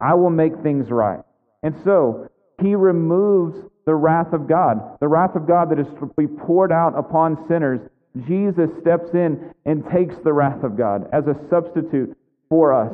I 0.00 0.14
will 0.14 0.30
make 0.30 0.52
things 0.62 0.90
right. 0.90 1.20
And 1.62 1.74
so, 1.84 2.28
he 2.60 2.74
removes 2.74 3.56
the 3.86 3.94
wrath 3.94 4.32
of 4.32 4.48
God, 4.48 4.98
the 5.00 5.08
wrath 5.08 5.36
of 5.36 5.46
God 5.46 5.70
that 5.70 5.78
is 5.78 5.86
to 6.00 6.10
be 6.16 6.26
poured 6.26 6.72
out 6.72 6.98
upon 6.98 7.46
sinners. 7.48 7.80
Jesus 8.26 8.70
steps 8.80 9.10
in 9.14 9.52
and 9.64 9.84
takes 9.90 10.16
the 10.24 10.32
wrath 10.32 10.64
of 10.64 10.76
God 10.76 11.08
as 11.12 11.26
a 11.26 11.36
substitute 11.50 12.16
for 12.48 12.72
us. 12.72 12.92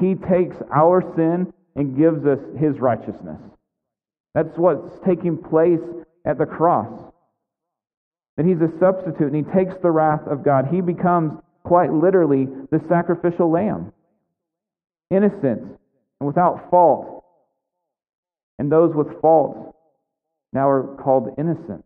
He 0.00 0.14
takes 0.14 0.56
our 0.74 1.02
sin 1.14 1.52
and 1.76 1.96
gives 1.96 2.24
us 2.26 2.38
his 2.58 2.78
righteousness. 2.80 3.40
That's 4.34 4.56
what's 4.56 4.98
taking 5.06 5.38
place 5.38 5.80
at 6.24 6.38
the 6.38 6.46
cross. 6.46 7.12
That 8.36 8.46
he's 8.46 8.60
a 8.60 8.70
substitute 8.78 9.32
and 9.32 9.36
he 9.36 9.52
takes 9.52 9.74
the 9.82 9.90
wrath 9.90 10.26
of 10.26 10.44
God. 10.44 10.68
He 10.70 10.80
becomes 10.80 11.34
quite 11.62 11.92
literally 11.92 12.46
the 12.70 12.80
sacrificial 12.88 13.50
lamb, 13.50 13.92
innocent 15.10 15.62
and 16.20 16.26
without 16.26 16.70
fault. 16.70 17.24
And 18.58 18.70
those 18.70 18.94
with 18.94 19.20
fault 19.20 19.74
now 20.52 20.68
are 20.68 20.96
called 21.02 21.34
innocent 21.38 21.84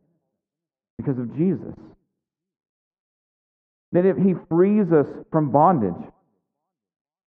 because 0.98 1.18
of 1.18 1.36
Jesus. 1.36 1.74
That 3.92 4.04
if 4.04 4.16
he 4.16 4.34
frees 4.48 4.92
us 4.92 5.06
from 5.30 5.50
bondage, 5.50 5.94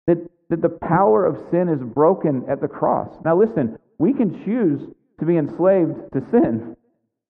that, 0.07 0.17
that 0.49 0.61
the 0.61 0.69
power 0.69 1.25
of 1.25 1.49
sin 1.49 1.69
is 1.69 1.81
broken 1.81 2.45
at 2.47 2.61
the 2.61 2.67
cross. 2.67 3.09
Now, 3.25 3.35
listen, 3.35 3.79
we 3.97 4.13
can 4.13 4.43
choose 4.45 4.81
to 5.19 5.25
be 5.25 5.37
enslaved 5.37 6.11
to 6.13 6.21
sin. 6.29 6.75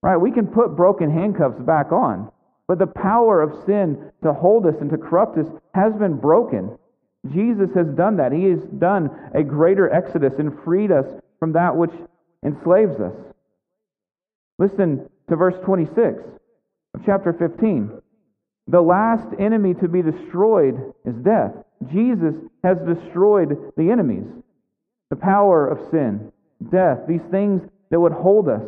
Right? 0.02 0.18
We 0.18 0.32
can 0.32 0.48
put 0.48 0.76
broken 0.76 1.12
handcuffs 1.12 1.60
back 1.60 1.92
on. 1.92 2.32
But 2.68 2.80
the 2.80 2.88
power 2.88 3.42
of 3.42 3.66
sin 3.66 4.12
to 4.24 4.34
hold 4.34 4.66
us 4.66 4.76
and 4.80 4.90
to 4.92 4.98
corrupt 4.98 5.38
us 5.38 5.48
has 5.74 5.94
been 5.94 6.18
broken. 6.18 6.78
Jesus 7.32 7.70
has 7.76 7.88
done 7.88 8.18
that. 8.18 8.32
He 8.32 8.46
has 8.46 8.62
done 8.80 9.10
a 9.34 9.44
greater 9.44 9.92
exodus 9.94 10.34
and 10.40 10.58
freed 10.64 10.92
us 10.92 11.06
from 11.40 11.54
that 11.54 11.76
which 11.76 11.92
enslaves 12.46 13.00
us. 13.00 13.14
Listen 14.58 15.10
to 15.30 15.36
verse 15.36 15.56
26 15.64 16.24
of 16.94 17.02
chapter 17.06 17.34
15. 17.34 17.92
The 18.68 18.82
last 18.82 19.28
enemy 19.40 19.74
to 19.76 19.88
be 19.88 20.02
destroyed 20.02 20.94
is 21.06 21.16
death. 21.16 21.52
Jesus 21.92 22.36
has 22.64 22.78
destroyed 22.80 23.74
the 23.76 23.92
enemies, 23.92 24.28
the 25.10 25.16
power 25.16 25.68
of 25.68 25.90
sin, 25.90 26.32
death, 26.72 27.00
these 27.08 27.24
things 27.32 27.62
that 27.90 28.00
would 28.00 28.14
hold 28.14 28.48
us. 28.48 28.64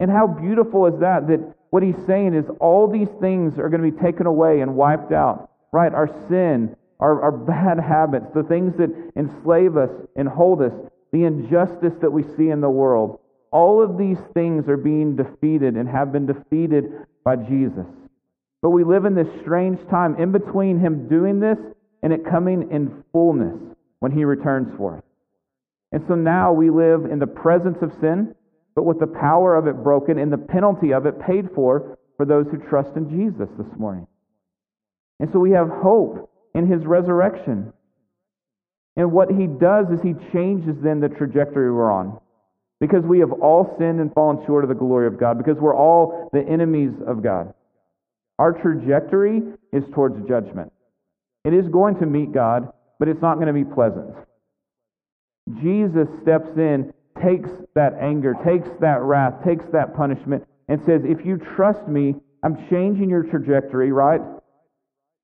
And 0.00 0.10
how 0.10 0.26
beautiful 0.26 0.86
is 0.86 1.00
that? 1.00 1.26
That 1.28 1.54
what 1.70 1.82
he's 1.82 1.98
saying 2.06 2.34
is 2.34 2.44
all 2.60 2.88
these 2.90 3.08
things 3.20 3.58
are 3.58 3.68
going 3.68 3.82
to 3.82 3.90
be 3.90 4.02
taken 4.02 4.26
away 4.26 4.60
and 4.60 4.76
wiped 4.76 5.12
out. 5.12 5.50
Right? 5.72 5.92
Our 5.92 6.08
sin, 6.28 6.76
our, 7.00 7.22
our 7.22 7.32
bad 7.32 7.78
habits, 7.78 8.26
the 8.34 8.42
things 8.42 8.74
that 8.78 8.90
enslave 9.16 9.76
us 9.76 9.90
and 10.16 10.28
hold 10.28 10.62
us, 10.62 10.72
the 11.12 11.24
injustice 11.24 11.94
that 12.00 12.10
we 12.10 12.22
see 12.36 12.50
in 12.50 12.60
the 12.60 12.70
world. 12.70 13.20
All 13.50 13.82
of 13.82 13.98
these 13.98 14.18
things 14.34 14.68
are 14.68 14.76
being 14.76 15.16
defeated 15.16 15.74
and 15.74 15.88
have 15.88 16.12
been 16.12 16.26
defeated 16.26 16.84
by 17.24 17.36
Jesus. 17.36 17.86
But 18.60 18.70
we 18.70 18.84
live 18.84 19.04
in 19.04 19.14
this 19.14 19.28
strange 19.40 19.78
time 19.88 20.16
in 20.16 20.32
between 20.32 20.80
him 20.80 21.08
doing 21.08 21.40
this 21.40 21.58
and 22.02 22.12
it 22.12 22.26
coming 22.28 22.70
in 22.70 23.04
fullness 23.12 23.56
when 24.00 24.12
he 24.12 24.24
returns 24.24 24.68
for 24.76 24.96
us. 24.96 25.02
And 25.92 26.04
so 26.06 26.14
now 26.14 26.52
we 26.52 26.70
live 26.70 27.04
in 27.10 27.18
the 27.18 27.26
presence 27.26 27.78
of 27.80 27.92
sin 28.00 28.34
but 28.78 28.84
with 28.84 29.00
the 29.00 29.08
power 29.08 29.56
of 29.56 29.66
it 29.66 29.82
broken 29.82 30.20
and 30.20 30.32
the 30.32 30.38
penalty 30.38 30.92
of 30.92 31.04
it 31.04 31.18
paid 31.18 31.48
for 31.52 31.98
for 32.16 32.24
those 32.24 32.46
who 32.48 32.58
trust 32.58 32.94
in 32.94 33.10
Jesus 33.10 33.48
this 33.58 33.76
morning. 33.76 34.06
And 35.18 35.28
so 35.32 35.40
we 35.40 35.50
have 35.50 35.68
hope 35.68 36.30
in 36.54 36.70
his 36.70 36.86
resurrection. 36.86 37.72
And 38.94 39.10
what 39.10 39.32
he 39.32 39.48
does 39.48 39.86
is 39.90 40.00
he 40.00 40.14
changes 40.32 40.76
then 40.80 41.00
the 41.00 41.08
trajectory 41.08 41.72
we're 41.72 41.90
on. 41.90 42.20
Because 42.78 43.02
we 43.02 43.18
have 43.18 43.32
all 43.32 43.74
sinned 43.80 43.98
and 43.98 44.14
fallen 44.14 44.46
short 44.46 44.62
of 44.62 44.68
the 44.68 44.76
glory 44.76 45.08
of 45.08 45.18
God, 45.18 45.38
because 45.38 45.56
we're 45.60 45.74
all 45.74 46.30
the 46.32 46.46
enemies 46.48 46.92
of 47.04 47.20
God. 47.20 47.52
Our 48.38 48.52
trajectory 48.52 49.42
is 49.72 49.82
towards 49.92 50.24
judgment. 50.28 50.72
It 51.44 51.52
is 51.52 51.66
going 51.66 51.98
to 51.98 52.06
meet 52.06 52.30
God, 52.30 52.72
but 53.00 53.08
it's 53.08 53.22
not 53.22 53.40
going 53.40 53.48
to 53.48 53.52
be 53.52 53.64
pleasant. 53.64 54.14
Jesus 55.60 56.06
steps 56.22 56.56
in 56.56 56.92
takes 57.22 57.50
that 57.74 57.94
anger, 58.00 58.34
takes 58.44 58.68
that 58.80 59.00
wrath, 59.02 59.44
takes 59.44 59.64
that 59.72 59.94
punishment, 59.94 60.44
and 60.68 60.80
says, 60.84 61.02
If 61.04 61.24
you 61.24 61.38
trust 61.56 61.86
me, 61.88 62.14
I'm 62.42 62.68
changing 62.68 63.10
your 63.10 63.24
trajectory, 63.24 63.92
right? 63.92 64.20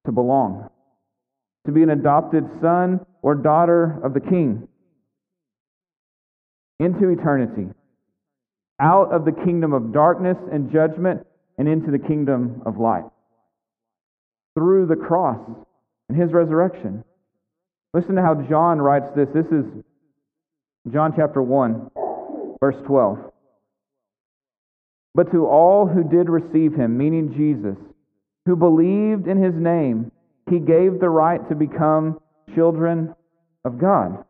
To 0.07 0.13
belong, 0.13 0.69
to 1.67 1.73
be 1.73 1.83
an 1.83 1.91
adopted 1.91 2.45
son 2.61 3.01
or 3.23 3.35
daughter 3.35 4.01
of 4.05 4.15
the 4.15 4.21
king 4.21 4.69
into 6.79 7.09
eternity, 7.09 7.69
out 8.81 9.13
of 9.13 9.25
the 9.25 9.33
kingdom 9.33 9.73
of 9.73 9.93
darkness 9.93 10.37
and 10.53 10.73
judgment 10.73 11.27
and 11.57 11.69
into 11.69 11.91
the 11.91 11.99
kingdom 11.99 12.63
of 12.67 12.79
light 12.79 13.05
through 14.55 14.87
the 14.87 14.97
cross 14.97 15.41
and 16.09 16.21
his 16.21 16.33
resurrection. 16.33 17.05
Listen 17.93 18.17
to 18.17 18.23
how 18.23 18.35
John 18.35 18.81
writes 18.81 19.07
this. 19.15 19.29
This 19.33 19.47
is 19.47 19.65
John 20.93 21.13
chapter 21.17 21.43
1, 21.43 21.91
verse 22.61 22.77
12. 22.87 23.19
But 25.15 25.31
to 25.33 25.47
all 25.47 25.87
who 25.87 26.05
did 26.05 26.29
receive 26.29 26.75
him, 26.75 26.99
meaning 26.99 27.35
Jesus, 27.35 27.77
who 28.47 28.57
believed 28.57 29.27
in 29.27 29.43
his 29.43 29.55
name, 29.55 30.11
he 30.51 30.59
gave 30.59 31.01
the 31.01 31.09
right 31.09 31.41
to 31.49 31.55
become 31.55 32.21
children 32.55 33.15
of 33.65 33.79
God. 33.79 34.25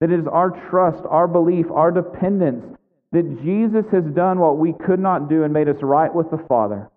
That 0.00 0.10
it 0.10 0.20
is 0.20 0.26
our 0.30 0.50
trust, 0.70 1.02
our 1.08 1.26
belief, 1.26 1.66
our 1.70 1.90
dependence 1.90 2.76
that 3.12 3.42
Jesus 3.42 3.84
has 3.92 4.04
done 4.14 4.38
what 4.38 4.58
we 4.58 4.74
could 4.86 5.00
not 5.00 5.28
do 5.28 5.44
and 5.44 5.52
made 5.52 5.68
us 5.68 5.76
right 5.80 6.14
with 6.14 6.30
the 6.30 6.44
Father. 6.48 6.90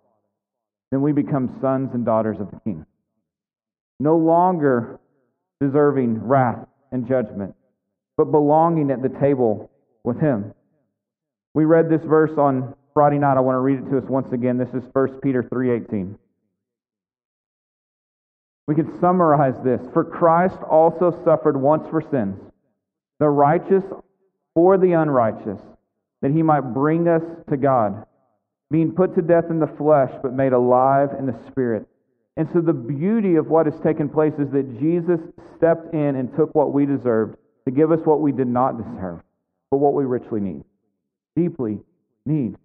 Then 0.91 1.01
we 1.01 1.13
become 1.13 1.57
sons 1.61 1.91
and 1.93 2.05
daughters 2.05 2.37
of 2.39 2.51
the 2.51 2.59
King. 2.65 2.85
No 3.99 4.17
longer 4.17 4.99
deserving 5.61 6.19
wrath 6.27 6.67
and 6.91 7.07
judgment, 7.07 7.55
but 8.19 8.31
belonging 8.31 8.91
at 8.91 9.01
the 9.01 9.07
table 9.07 9.71
with 10.03 10.19
Him. 10.19 10.53
We 11.53 11.63
read 11.63 11.89
this 11.89 12.03
verse 12.03 12.37
on 12.37 12.75
Friday 12.93 13.17
night. 13.17 13.37
I 13.37 13.39
want 13.39 13.55
to 13.55 13.61
read 13.61 13.79
it 13.79 13.89
to 13.91 13.97
us 13.97 14.03
once 14.09 14.33
again. 14.33 14.57
This 14.57 14.73
is 14.73 14.83
1 14.91 15.21
Peter 15.21 15.41
3:18. 15.41 16.17
We 18.67 18.75
can 18.75 18.99
summarize 18.99 19.57
this. 19.63 19.79
For 19.93 20.03
Christ 20.03 20.57
also 20.69 21.11
suffered 21.23 21.55
once 21.55 21.87
for 21.87 22.01
sins, 22.01 22.37
the 23.19 23.29
righteous 23.29 23.85
for 24.53 24.77
the 24.77 24.91
unrighteous, 24.91 25.61
that 26.21 26.31
he 26.31 26.43
might 26.43 26.73
bring 26.73 27.07
us 27.07 27.23
to 27.49 27.55
God, 27.55 28.05
being 28.69 28.91
put 28.91 29.15
to 29.15 29.21
death 29.21 29.45
in 29.49 29.59
the 29.59 29.67
flesh, 29.67 30.11
but 30.21 30.33
made 30.33 30.51
alive 30.51 31.11
in 31.17 31.25
the 31.25 31.39
spirit. 31.47 31.87
And 32.35 32.49
so 32.51 32.59
the 32.59 32.73
beauty 32.73 33.35
of 33.35 33.47
what 33.47 33.65
has 33.65 33.79
taken 33.79 34.09
place 34.09 34.33
is 34.39 34.49
that 34.49 34.77
Jesus 34.77 35.21
stepped 35.55 35.93
in 35.93 36.17
and 36.17 36.35
took 36.35 36.53
what 36.53 36.73
we 36.73 36.85
deserved 36.85 37.37
to 37.69 37.75
give 37.75 37.91
us 37.91 37.99
what 38.05 38.19
we 38.19 38.31
did 38.31 38.47
not 38.47 38.77
deserve, 38.77 39.21
but 39.69 39.77
what 39.77 39.93
we 39.93 40.03
richly 40.05 40.39
need, 40.39 40.63
deeply 41.35 41.79
need. 42.25 42.55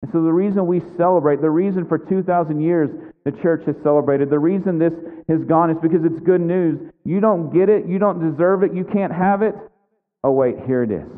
And 0.00 0.12
so 0.12 0.22
the 0.22 0.32
reason 0.32 0.66
we 0.66 0.80
celebrate, 0.96 1.40
the 1.40 1.50
reason 1.50 1.86
for 1.86 1.98
2,000 1.98 2.60
years 2.60 2.90
the 3.24 3.32
church 3.32 3.64
has 3.66 3.76
celebrated, 3.82 4.30
the 4.30 4.38
reason 4.38 4.78
this 4.78 4.94
has 5.28 5.44
gone 5.44 5.70
is 5.70 5.76
because 5.82 6.04
it's 6.04 6.20
good 6.20 6.40
news. 6.40 6.78
You 7.04 7.20
don't 7.20 7.52
get 7.52 7.68
it, 7.68 7.86
you 7.86 7.98
don't 7.98 8.30
deserve 8.30 8.62
it, 8.62 8.72
you 8.74 8.84
can't 8.84 9.12
have 9.12 9.42
it. 9.42 9.54
Oh, 10.24 10.30
wait, 10.30 10.56
here 10.66 10.82
it 10.82 10.90
is. 10.90 11.08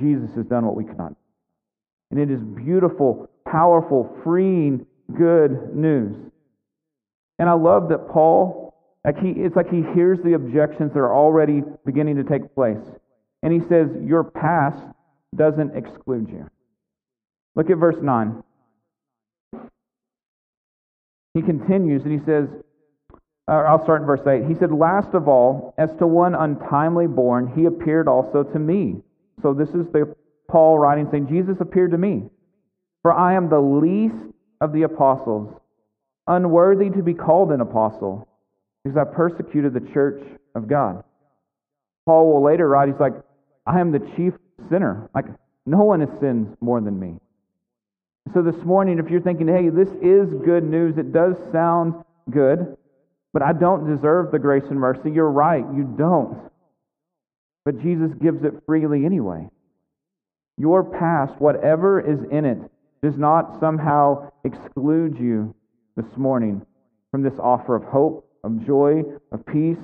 Jesus 0.00 0.34
has 0.36 0.46
done 0.46 0.64
what 0.64 0.76
we 0.76 0.84
cannot. 0.84 1.14
And 2.10 2.20
it 2.20 2.30
is 2.30 2.40
beautiful, 2.42 3.30
powerful, 3.46 4.14
freeing, 4.22 4.86
good 5.16 5.74
news. 5.74 6.14
And 7.38 7.48
I 7.48 7.54
love 7.54 7.88
that 7.88 8.08
Paul, 8.08 8.61
like 9.04 9.18
he, 9.18 9.30
it's 9.30 9.56
like 9.56 9.70
he 9.70 9.82
hears 9.94 10.18
the 10.24 10.34
objections 10.34 10.92
that 10.92 11.00
are 11.00 11.14
already 11.14 11.62
beginning 11.84 12.16
to 12.16 12.24
take 12.24 12.54
place. 12.54 12.78
And 13.42 13.52
he 13.52 13.60
says, 13.68 13.88
Your 14.00 14.22
past 14.22 14.82
doesn't 15.34 15.76
exclude 15.76 16.28
you. 16.28 16.48
Look 17.56 17.70
at 17.70 17.78
verse 17.78 17.96
9. 18.00 18.42
He 21.34 21.42
continues 21.42 22.02
and 22.04 22.12
he 22.18 22.24
says, 22.24 22.48
I'll 23.48 23.82
start 23.82 24.02
in 24.02 24.06
verse 24.06 24.26
8. 24.26 24.44
He 24.46 24.54
said, 24.54 24.70
Last 24.70 25.14
of 25.14 25.26
all, 25.26 25.74
as 25.78 25.90
to 25.98 26.06
one 26.06 26.34
untimely 26.34 27.06
born, 27.06 27.52
he 27.56 27.64
appeared 27.64 28.06
also 28.06 28.44
to 28.44 28.58
me. 28.58 29.02
So 29.42 29.52
this 29.52 29.70
is 29.70 29.86
the 29.92 30.14
Paul 30.48 30.78
writing 30.78 31.08
saying, 31.10 31.28
Jesus 31.28 31.56
appeared 31.60 31.90
to 31.90 31.98
me. 31.98 32.30
For 33.00 33.12
I 33.12 33.34
am 33.34 33.48
the 33.48 33.60
least 33.60 34.32
of 34.60 34.72
the 34.72 34.82
apostles, 34.82 35.52
unworthy 36.28 36.88
to 36.90 37.02
be 37.02 37.14
called 37.14 37.50
an 37.50 37.60
apostle, 37.60 38.28
because 38.82 38.96
I 38.96 39.04
persecuted 39.04 39.74
the 39.74 39.92
church 39.92 40.22
of 40.54 40.68
God. 40.68 41.04
Paul 42.06 42.32
will 42.32 42.42
later 42.42 42.68
write, 42.68 42.88
he's 42.88 43.00
like, 43.00 43.14
I 43.66 43.80
am 43.80 43.92
the 43.92 44.00
chief 44.16 44.34
sinner. 44.68 45.08
Like, 45.14 45.26
no 45.66 45.84
one 45.84 46.00
has 46.00 46.10
sinned 46.20 46.56
more 46.60 46.80
than 46.80 46.98
me. 46.98 47.18
So 48.34 48.42
this 48.42 48.64
morning, 48.64 48.98
if 48.98 49.10
you're 49.10 49.20
thinking, 49.20 49.48
hey, 49.48 49.68
this 49.68 49.88
is 50.00 50.32
good 50.44 50.64
news, 50.64 50.96
it 50.96 51.12
does 51.12 51.36
sound 51.52 51.94
good, 52.30 52.76
but 53.32 53.42
I 53.42 53.52
don't 53.52 53.94
deserve 53.94 54.30
the 54.30 54.38
grace 54.38 54.64
and 54.70 54.78
mercy, 54.78 55.10
you're 55.10 55.30
right, 55.30 55.64
you 55.74 55.84
don't. 55.98 56.50
But 57.64 57.80
Jesus 57.80 58.10
gives 58.20 58.44
it 58.44 58.62
freely 58.66 59.04
anyway. 59.04 59.48
Your 60.58 60.84
past, 60.84 61.40
whatever 61.40 62.00
is 62.00 62.18
in 62.30 62.44
it, 62.44 62.58
does 63.02 63.16
not 63.16 63.58
somehow 63.58 64.30
exclude 64.44 65.18
you 65.18 65.54
this 65.96 66.16
morning 66.16 66.64
from 67.10 67.22
this 67.22 67.34
offer 67.38 67.74
of 67.74 67.84
hope, 67.84 68.28
of 68.44 68.66
joy, 68.66 69.02
of 69.30 69.44
peace, 69.46 69.78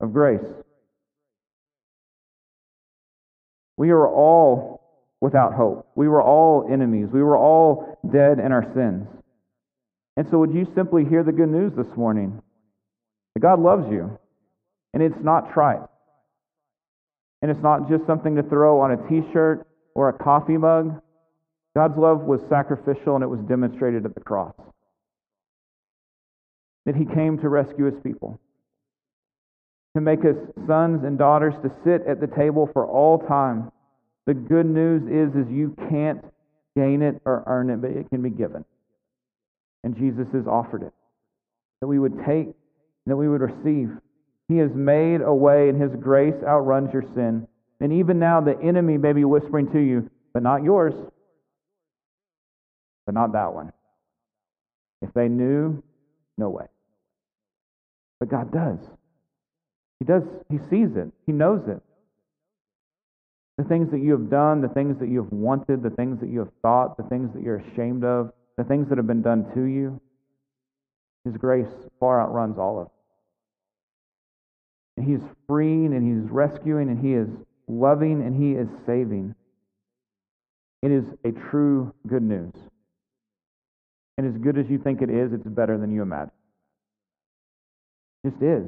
of 0.00 0.12
grace. 0.12 0.40
We 3.76 3.90
are 3.90 4.06
all 4.06 4.80
without 5.20 5.54
hope. 5.54 5.88
We 5.94 6.08
were 6.08 6.22
all 6.22 6.68
enemies. 6.70 7.08
We 7.12 7.22
were 7.22 7.36
all 7.36 7.98
dead 8.12 8.38
in 8.38 8.52
our 8.52 8.64
sins. 8.74 9.08
And 10.16 10.26
so, 10.30 10.38
would 10.38 10.54
you 10.54 10.66
simply 10.76 11.04
hear 11.04 11.24
the 11.24 11.32
good 11.32 11.48
news 11.48 11.72
this 11.76 11.96
morning? 11.96 12.40
That 13.34 13.40
God 13.40 13.58
loves 13.58 13.90
you, 13.90 14.16
and 14.92 15.02
it's 15.02 15.22
not 15.22 15.52
trite. 15.52 15.80
And 17.42 17.50
it's 17.50 17.62
not 17.62 17.90
just 17.90 18.06
something 18.06 18.36
to 18.36 18.42
throw 18.44 18.80
on 18.80 18.92
a 18.92 19.08
t 19.08 19.20
shirt 19.32 19.66
or 19.94 20.08
a 20.08 20.12
coffee 20.12 20.56
mug. 20.56 21.00
God's 21.76 21.98
love 21.98 22.20
was 22.20 22.40
sacrificial 22.48 23.16
and 23.16 23.24
it 23.24 23.26
was 23.26 23.40
demonstrated 23.48 24.04
at 24.06 24.14
the 24.14 24.20
cross. 24.20 24.54
That 26.86 26.96
He 26.96 27.04
came 27.04 27.38
to 27.38 27.48
rescue 27.48 27.86
His 27.86 28.00
people, 28.02 28.38
to 29.94 30.00
make 30.00 30.20
us 30.20 30.36
sons 30.66 31.04
and 31.04 31.18
daughters, 31.18 31.54
to 31.62 31.70
sit 31.84 32.06
at 32.06 32.20
the 32.20 32.26
table 32.26 32.68
for 32.72 32.86
all 32.86 33.18
time 33.18 33.70
the 34.26 34.34
good 34.34 34.66
news 34.66 35.02
is, 35.02 35.34
is 35.36 35.50
you 35.50 35.76
can't 35.90 36.24
gain 36.76 37.02
it 37.02 37.20
or 37.24 37.44
earn 37.46 37.70
it, 37.70 37.80
but 37.80 37.90
it 37.90 38.08
can 38.08 38.22
be 38.22 38.30
given. 38.30 38.64
And 39.82 39.96
Jesus 39.96 40.26
has 40.32 40.46
offered 40.46 40.82
it. 40.82 40.92
That 41.80 41.88
we 41.88 41.98
would 41.98 42.24
take, 42.26 42.48
that 43.06 43.16
we 43.16 43.28
would 43.28 43.42
receive. 43.42 43.90
He 44.48 44.56
has 44.58 44.70
made 44.74 45.20
a 45.20 45.34
way, 45.34 45.68
and 45.68 45.80
His 45.80 45.94
grace 46.00 46.34
outruns 46.46 46.92
your 46.92 47.04
sin. 47.14 47.46
And 47.80 47.92
even 47.92 48.18
now, 48.18 48.40
the 48.40 48.58
enemy 48.62 48.96
may 48.96 49.12
be 49.12 49.24
whispering 49.24 49.70
to 49.72 49.78
you, 49.78 50.08
but 50.32 50.42
not 50.42 50.62
yours, 50.62 50.94
but 53.04 53.14
not 53.14 53.32
that 53.32 53.52
one. 53.52 53.72
If 55.02 55.12
they 55.12 55.28
knew, 55.28 55.82
no 56.38 56.48
way. 56.48 56.64
But 58.20 58.28
God 58.28 58.52
does. 58.52 58.78
He 59.98 60.04
does. 60.04 60.22
He 60.50 60.58
sees 60.70 60.96
it. 60.96 61.12
He 61.26 61.32
knows 61.32 61.66
it. 61.68 61.82
The 63.56 63.64
things 63.64 63.90
that 63.92 64.00
you 64.00 64.12
have 64.12 64.30
done, 64.30 64.60
the 64.60 64.68
things 64.68 64.98
that 64.98 65.08
you 65.08 65.22
have 65.22 65.32
wanted, 65.32 65.82
the 65.82 65.90
things 65.90 66.20
that 66.20 66.28
you 66.28 66.40
have 66.40 66.50
thought, 66.62 66.96
the 66.96 67.04
things 67.04 67.32
that 67.34 67.42
you're 67.42 67.58
ashamed 67.58 68.04
of, 68.04 68.32
the 68.56 68.64
things 68.64 68.88
that 68.88 68.98
have 68.98 69.06
been 69.06 69.22
done 69.22 69.46
to 69.54 69.62
you, 69.62 70.00
His 71.24 71.36
grace 71.36 71.68
far 72.00 72.20
outruns 72.20 72.58
all 72.58 72.80
of 72.80 72.86
it. 72.86 72.92
And 74.96 75.06
He 75.06 75.14
is 75.14 75.22
freeing 75.46 75.94
and 75.94 76.04
He 76.04 76.24
is 76.24 76.30
rescuing 76.30 76.88
and 76.88 76.98
He 76.98 77.14
is 77.14 77.28
loving 77.68 78.22
and 78.22 78.34
He 78.34 78.52
is 78.52 78.68
saving. 78.86 79.34
It 80.82 80.90
is 80.90 81.04
a 81.24 81.32
true 81.50 81.94
good 82.06 82.22
news. 82.22 82.52
And 84.18 84.26
as 84.26 84.40
good 84.40 84.58
as 84.58 84.68
you 84.68 84.78
think 84.78 85.00
it 85.00 85.10
is, 85.10 85.32
it's 85.32 85.46
better 85.46 85.78
than 85.78 85.92
you 85.92 86.02
imagine. 86.02 86.30
Just 88.24 88.42
is. 88.42 88.66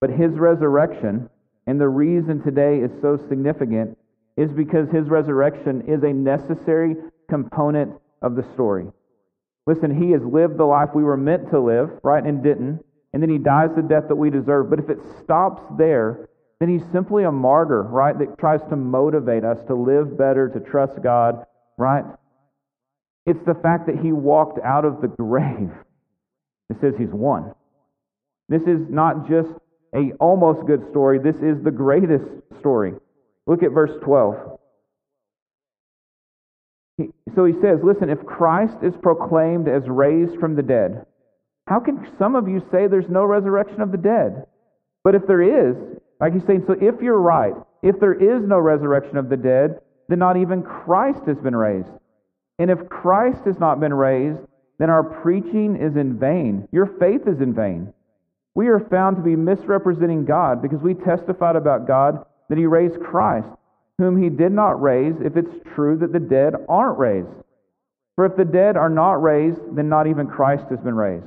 But 0.00 0.10
his 0.10 0.32
resurrection, 0.32 1.30
and 1.66 1.80
the 1.80 1.88
reason 1.88 2.42
today 2.42 2.80
is 2.80 2.90
so 3.00 3.16
significant, 3.28 3.96
is 4.36 4.50
because 4.50 4.90
his 4.90 5.08
resurrection 5.08 5.82
is 5.88 6.02
a 6.02 6.12
necessary 6.12 6.96
component 7.30 7.92
of 8.20 8.34
the 8.34 8.42
story. 8.52 8.86
Listen, 9.66 10.02
he 10.02 10.10
has 10.10 10.22
lived 10.22 10.58
the 10.58 10.64
life 10.64 10.90
we 10.94 11.04
were 11.04 11.16
meant 11.16 11.48
to 11.50 11.60
live, 11.60 11.90
right, 12.02 12.24
and 12.24 12.42
didn't, 12.42 12.84
and 13.12 13.22
then 13.22 13.30
he 13.30 13.38
dies 13.38 13.70
the 13.74 13.82
death 13.82 14.08
that 14.08 14.16
we 14.16 14.28
deserve. 14.28 14.68
But 14.68 14.80
if 14.80 14.90
it 14.90 14.98
stops 15.22 15.62
there, 15.78 16.28
then 16.60 16.68
he's 16.68 16.84
simply 16.92 17.24
a 17.24 17.32
martyr, 17.32 17.82
right, 17.82 18.18
that 18.18 18.38
tries 18.38 18.60
to 18.68 18.76
motivate 18.76 19.44
us 19.44 19.58
to 19.68 19.74
live 19.74 20.18
better, 20.18 20.48
to 20.48 20.60
trust 20.60 21.00
God, 21.02 21.46
right? 21.78 22.04
It's 23.26 23.44
the 23.46 23.54
fact 23.54 23.86
that 23.86 23.98
he 23.98 24.12
walked 24.12 24.58
out 24.64 24.84
of 24.84 25.00
the 25.00 25.08
grave 25.08 25.70
It 26.70 26.76
says 26.80 26.94
he's 26.98 27.12
won. 27.12 27.54
This 28.48 28.62
is 28.62 28.80
not 28.90 29.28
just 29.28 29.50
a 29.94 30.12
almost 30.20 30.66
good 30.66 30.82
story. 30.90 31.18
This 31.18 31.36
is 31.36 31.62
the 31.62 31.70
greatest 31.70 32.24
story. 32.58 32.94
Look 33.46 33.62
at 33.62 33.70
verse 33.72 33.92
12. 34.02 34.58
He, 36.98 37.08
so 37.34 37.44
he 37.44 37.54
says, 37.60 37.80
Listen, 37.82 38.10
if 38.10 38.24
Christ 38.26 38.76
is 38.82 38.94
proclaimed 39.02 39.68
as 39.68 39.82
raised 39.88 40.38
from 40.38 40.56
the 40.56 40.62
dead, 40.62 41.06
how 41.66 41.80
can 41.80 42.06
some 42.18 42.34
of 42.34 42.48
you 42.48 42.60
say 42.70 42.86
there's 42.86 43.08
no 43.08 43.24
resurrection 43.24 43.80
of 43.80 43.90
the 43.90 43.98
dead? 43.98 44.46
But 45.02 45.14
if 45.14 45.26
there 45.26 45.42
is, 45.42 45.76
like 46.20 46.34
he's 46.34 46.44
saying, 46.46 46.64
so 46.66 46.74
if 46.74 47.00
you're 47.00 47.20
right, 47.20 47.54
if 47.82 47.98
there 48.00 48.14
is 48.14 48.46
no 48.46 48.58
resurrection 48.58 49.16
of 49.16 49.28
the 49.28 49.36
dead, 49.36 49.80
then 50.08 50.18
not 50.18 50.36
even 50.36 50.62
Christ 50.62 51.20
has 51.26 51.38
been 51.38 51.56
raised. 51.56 51.88
And 52.58 52.70
if 52.70 52.88
Christ 52.88 53.44
has 53.44 53.58
not 53.58 53.80
been 53.80 53.94
raised, 53.94 54.40
then 54.78 54.90
our 54.90 55.02
preaching 55.02 55.76
is 55.76 55.96
in 55.96 56.18
vain. 56.18 56.68
Your 56.72 56.86
faith 56.86 57.26
is 57.26 57.40
in 57.40 57.54
vain 57.54 57.92
we 58.54 58.68
are 58.68 58.80
found 58.80 59.16
to 59.16 59.22
be 59.22 59.36
misrepresenting 59.36 60.24
God 60.24 60.62
because 60.62 60.80
we 60.80 60.94
testified 60.94 61.56
about 61.56 61.86
God 61.86 62.24
that 62.48 62.58
He 62.58 62.66
raised 62.66 63.00
Christ, 63.00 63.48
whom 63.98 64.22
He 64.22 64.28
did 64.28 64.52
not 64.52 64.80
raise, 64.80 65.14
if 65.20 65.36
it's 65.36 65.54
true 65.74 65.98
that 65.98 66.12
the 66.12 66.20
dead 66.20 66.54
aren't 66.68 66.98
raised. 66.98 67.28
For 68.14 68.26
if 68.26 68.36
the 68.36 68.44
dead 68.44 68.76
are 68.76 68.90
not 68.90 69.22
raised, 69.22 69.60
then 69.74 69.88
not 69.88 70.06
even 70.06 70.28
Christ 70.28 70.66
has 70.70 70.78
been 70.78 70.94
raised. 70.94 71.26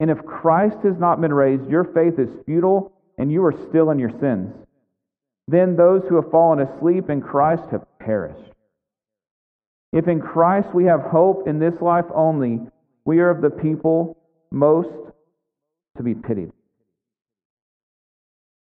And 0.00 0.10
if 0.10 0.24
Christ 0.24 0.78
has 0.82 0.98
not 0.98 1.20
been 1.20 1.32
raised, 1.32 1.70
your 1.70 1.84
faith 1.84 2.18
is 2.18 2.28
futile 2.44 2.92
and 3.16 3.30
you 3.30 3.44
are 3.44 3.54
still 3.68 3.90
in 3.90 3.98
your 3.98 4.10
sins. 4.18 4.52
Then 5.46 5.76
those 5.76 6.02
who 6.08 6.16
have 6.16 6.30
fallen 6.30 6.60
asleep 6.60 7.10
in 7.10 7.20
Christ 7.20 7.64
have 7.70 7.86
perished. 8.00 8.49
If 9.92 10.06
in 10.06 10.20
Christ 10.20 10.68
we 10.72 10.84
have 10.84 11.00
hope 11.00 11.48
in 11.48 11.58
this 11.58 11.74
life 11.80 12.04
only, 12.14 12.60
we 13.04 13.18
are 13.20 13.30
of 13.30 13.42
the 13.42 13.50
people 13.50 14.16
most 14.50 15.12
to 15.96 16.02
be 16.02 16.14
pitied. 16.14 16.52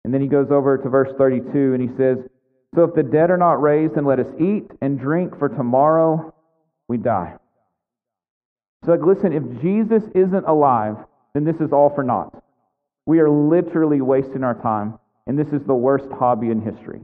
And 0.05 0.13
then 0.13 0.21
he 0.21 0.27
goes 0.27 0.51
over 0.51 0.79
to 0.79 0.89
verse 0.89 1.11
32 1.17 1.75
and 1.75 1.83
he 1.83 1.97
says, 1.97 2.19
So 2.75 2.85
if 2.85 2.95
the 2.95 3.03
dead 3.03 3.31
are 3.31 3.37
not 3.37 3.63
raised, 3.63 3.95
then 3.95 4.05
let 4.05 4.19
us 4.19 4.27
eat 4.41 4.71
and 4.81 4.99
drink, 4.99 5.39
for 5.39 5.49
tomorrow 5.49 6.35
we 6.89 6.97
die. 6.97 7.37
So, 8.85 8.93
like, 8.93 9.01
listen, 9.03 9.33
if 9.33 9.63
Jesus 9.63 10.03
isn't 10.15 10.45
alive, 10.45 10.97
then 11.35 11.45
this 11.45 11.57
is 11.57 11.73
all 11.73 11.91
for 11.95 12.03
naught. 12.03 12.43
We 13.07 13.21
are 13.21 13.31
literally 13.31 14.01
wasting 14.01 14.43
our 14.43 14.61
time, 14.61 14.99
and 15.27 15.39
this 15.39 15.49
is 15.49 15.65
the 15.67 15.75
worst 15.75 16.11
hobby 16.19 16.51
in 16.51 16.61
history. 16.61 17.03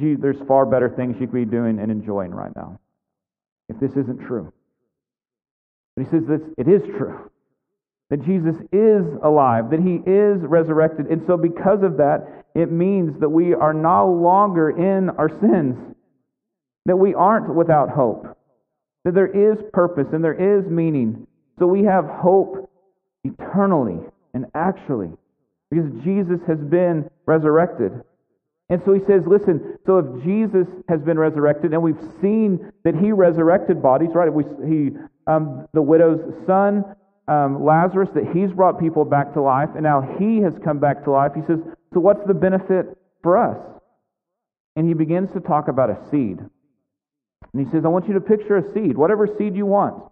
There's 0.00 0.40
far 0.46 0.66
better 0.66 0.88
things 0.88 1.16
you 1.20 1.26
could 1.26 1.34
be 1.34 1.44
doing 1.44 1.78
and 1.78 1.90
enjoying 1.90 2.32
right 2.32 2.54
now 2.54 2.78
if 3.68 3.78
this 3.80 3.92
isn't 3.92 4.26
true. 4.26 4.52
But 5.96 6.04
he 6.04 6.10
says 6.10 6.24
this, 6.26 6.42
it 6.58 6.68
is 6.68 6.82
true. 6.96 7.30
that 8.10 8.24
Jesus 8.24 8.56
is 8.72 9.04
alive, 9.22 9.70
that 9.70 9.80
he 9.80 9.96
is 10.08 10.40
resurrected. 10.42 11.06
And 11.06 11.22
so, 11.26 11.36
because 11.36 11.82
of 11.82 11.96
that, 11.96 12.44
it 12.54 12.70
means 12.70 13.18
that 13.20 13.28
we 13.28 13.52
are 13.54 13.74
no 13.74 14.12
longer 14.12 14.70
in 14.70 15.10
our 15.10 15.28
sins, 15.28 15.76
that 16.84 16.96
we 16.96 17.14
aren't 17.14 17.52
without 17.54 17.90
hope, 17.90 18.38
that 19.04 19.14
there 19.14 19.26
is 19.26 19.58
purpose 19.72 20.06
and 20.12 20.22
there 20.22 20.58
is 20.58 20.66
meaning. 20.70 21.26
So, 21.58 21.66
we 21.66 21.82
have 21.84 22.04
hope 22.06 22.70
eternally 23.24 23.98
and 24.34 24.46
actually 24.54 25.10
because 25.70 25.90
Jesus 26.04 26.38
has 26.46 26.58
been 26.58 27.10
resurrected. 27.26 27.92
And 28.68 28.82
so 28.84 28.92
he 28.92 29.00
says, 29.06 29.22
listen, 29.26 29.78
so 29.86 29.98
if 29.98 30.24
Jesus 30.24 30.66
has 30.88 31.00
been 31.00 31.18
resurrected, 31.18 31.72
and 31.72 31.82
we've 31.82 32.00
seen 32.20 32.72
that 32.84 32.96
he 32.96 33.12
resurrected 33.12 33.80
bodies, 33.80 34.10
right? 34.12 34.32
We, 34.32 34.44
he, 34.68 34.90
um, 35.28 35.68
the 35.72 35.82
widow's 35.82 36.34
son, 36.46 36.84
um, 37.28 37.64
Lazarus, 37.64 38.10
that 38.14 38.24
he's 38.34 38.50
brought 38.50 38.80
people 38.80 39.04
back 39.04 39.34
to 39.34 39.40
life, 39.40 39.70
and 39.74 39.84
now 39.84 40.16
he 40.18 40.38
has 40.38 40.54
come 40.64 40.80
back 40.80 41.04
to 41.04 41.12
life. 41.12 41.32
He 41.34 41.42
says, 41.42 41.60
so 41.94 42.00
what's 42.00 42.26
the 42.26 42.34
benefit 42.34 42.86
for 43.22 43.38
us? 43.38 43.58
And 44.74 44.86
he 44.86 44.94
begins 44.94 45.30
to 45.32 45.40
talk 45.40 45.68
about 45.68 45.90
a 45.90 45.98
seed. 46.10 46.38
And 47.52 47.64
he 47.64 47.70
says, 47.70 47.84
I 47.84 47.88
want 47.88 48.08
you 48.08 48.14
to 48.14 48.20
picture 48.20 48.56
a 48.56 48.72
seed, 48.74 48.96
whatever 48.96 49.28
seed 49.38 49.54
you 49.56 49.66
want. 49.66 50.02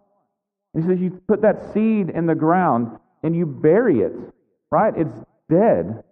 And 0.72 0.82
he 0.82 0.88
says, 0.88 1.00
you 1.00 1.20
put 1.28 1.42
that 1.42 1.72
seed 1.74 2.08
in 2.10 2.26
the 2.26 2.34
ground 2.34 2.98
and 3.22 3.34
you 3.34 3.46
bury 3.46 4.00
it, 4.00 4.12
right? 4.70 4.94
It's 4.96 5.16
dead. 5.50 6.02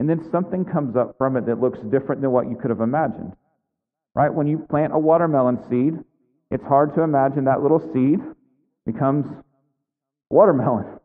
And 0.00 0.08
then 0.08 0.28
something 0.30 0.64
comes 0.64 0.96
up 0.96 1.16
from 1.18 1.36
it 1.36 1.46
that 1.46 1.60
looks 1.60 1.78
different 1.90 2.20
than 2.20 2.32
what 2.32 2.48
you 2.48 2.56
could 2.56 2.70
have 2.70 2.80
imagined. 2.80 3.32
Right? 4.14 4.32
When 4.32 4.46
you 4.46 4.58
plant 4.58 4.92
a 4.92 4.98
watermelon 4.98 5.58
seed, 5.68 5.94
it's 6.50 6.64
hard 6.64 6.94
to 6.94 7.02
imagine 7.02 7.44
that 7.44 7.62
little 7.62 7.80
seed 7.92 8.20
becomes 8.86 9.26
watermelon. 10.30 10.86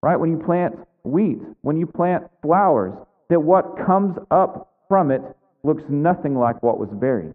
Right? 0.00 0.14
When 0.14 0.30
you 0.30 0.38
plant 0.38 0.76
wheat, 1.02 1.38
when 1.62 1.76
you 1.76 1.84
plant 1.84 2.22
flowers, 2.40 2.94
that 3.30 3.40
what 3.40 3.84
comes 3.84 4.16
up 4.30 4.72
from 4.88 5.10
it 5.10 5.20
looks 5.64 5.82
nothing 5.88 6.36
like 6.36 6.62
what 6.62 6.78
was 6.78 6.88
buried. 6.90 7.34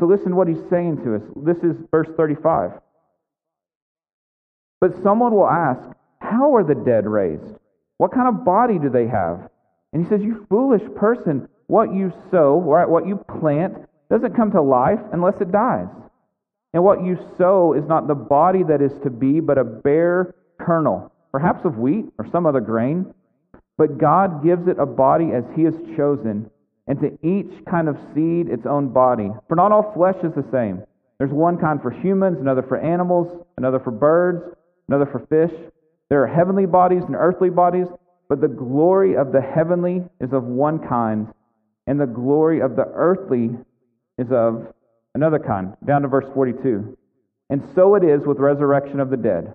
So 0.00 0.06
listen 0.06 0.34
what 0.36 0.48
he's 0.48 0.68
saying 0.68 1.04
to 1.04 1.16
us. 1.16 1.22
This 1.36 1.58
is 1.58 1.76
verse 1.92 2.08
35. 2.16 2.72
But 4.80 5.00
someone 5.02 5.32
will 5.32 5.48
ask, 5.48 5.80
how 6.20 6.56
are 6.56 6.64
the 6.64 6.74
dead 6.74 7.06
raised? 7.06 7.59
What 8.00 8.12
kind 8.12 8.28
of 8.28 8.46
body 8.46 8.78
do 8.78 8.88
they 8.88 9.06
have? 9.08 9.50
And 9.92 10.02
he 10.02 10.08
says, 10.08 10.22
You 10.22 10.46
foolish 10.48 10.80
person, 10.96 11.46
what 11.66 11.92
you 11.92 12.10
sow, 12.30 12.58
right, 12.58 12.88
what 12.88 13.06
you 13.06 13.22
plant, 13.38 13.74
doesn't 14.08 14.34
come 14.34 14.50
to 14.52 14.62
life 14.62 15.00
unless 15.12 15.38
it 15.42 15.52
dies. 15.52 15.92
And 16.72 16.82
what 16.82 17.04
you 17.04 17.18
sow 17.36 17.74
is 17.74 17.84
not 17.86 18.08
the 18.08 18.14
body 18.14 18.62
that 18.62 18.80
is 18.80 18.92
to 19.02 19.10
be, 19.10 19.40
but 19.40 19.58
a 19.58 19.64
bare 19.64 20.34
kernel, 20.58 21.12
perhaps 21.30 21.66
of 21.66 21.76
wheat 21.76 22.06
or 22.18 22.26
some 22.32 22.46
other 22.46 22.62
grain. 22.62 23.12
But 23.76 23.98
God 23.98 24.42
gives 24.42 24.66
it 24.66 24.78
a 24.78 24.86
body 24.86 25.32
as 25.34 25.44
He 25.54 25.64
has 25.64 25.74
chosen, 25.94 26.50
and 26.86 26.98
to 27.00 27.18
each 27.22 27.52
kind 27.66 27.86
of 27.86 27.98
seed 28.14 28.48
its 28.48 28.64
own 28.64 28.94
body. 28.94 29.28
For 29.46 29.56
not 29.56 29.72
all 29.72 29.92
flesh 29.92 30.16
is 30.24 30.32
the 30.34 30.50
same. 30.50 30.84
There's 31.18 31.32
one 31.32 31.58
kind 31.58 31.82
for 31.82 31.90
humans, 31.90 32.38
another 32.40 32.62
for 32.62 32.78
animals, 32.78 33.44
another 33.58 33.78
for 33.78 33.90
birds, 33.90 34.42
another 34.88 35.04
for 35.04 35.18
fish. 35.26 35.52
There 36.10 36.22
are 36.22 36.26
heavenly 36.26 36.66
bodies 36.66 37.04
and 37.04 37.14
earthly 37.14 37.50
bodies, 37.50 37.86
but 38.28 38.40
the 38.40 38.48
glory 38.48 39.16
of 39.16 39.32
the 39.32 39.40
heavenly 39.40 40.02
is 40.20 40.32
of 40.32 40.44
one 40.44 40.86
kind, 40.86 41.28
and 41.86 42.00
the 42.00 42.06
glory 42.06 42.60
of 42.60 42.76
the 42.76 42.86
earthly 42.94 43.50
is 44.18 44.30
of 44.32 44.72
another 45.14 45.38
kind. 45.38 45.74
Down 45.86 46.02
to 46.02 46.08
verse 46.08 46.26
42. 46.34 46.96
And 47.48 47.62
so 47.74 47.94
it 47.94 48.04
is 48.04 48.26
with 48.26 48.38
resurrection 48.38 49.00
of 49.00 49.10
the 49.10 49.16
dead. 49.16 49.54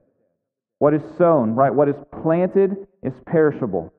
What 0.80 0.94
is 0.94 1.02
sown, 1.18 1.56
right? 1.56 1.74
What 1.74 1.88
is 1.88 1.96
planted 2.22 2.88
is 3.04 3.14
perishable, 3.26 3.94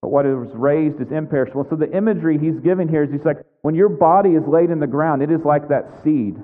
but 0.00 0.08
what 0.08 0.24
is 0.24 0.48
raised 0.54 1.00
is 1.00 1.10
imperishable. 1.10 1.66
So 1.68 1.76
the 1.76 1.94
imagery 1.94 2.38
he's 2.38 2.58
giving 2.60 2.88
here 2.88 3.04
is 3.04 3.10
he's 3.10 3.24
like, 3.24 3.38
when 3.62 3.74
your 3.74 3.90
body 3.90 4.30
is 4.30 4.46
laid 4.46 4.70
in 4.70 4.80
the 4.80 4.86
ground, 4.86 5.22
it 5.22 5.30
is 5.30 5.40
like 5.44 5.68
that 5.68 6.02
seed. 6.02 6.36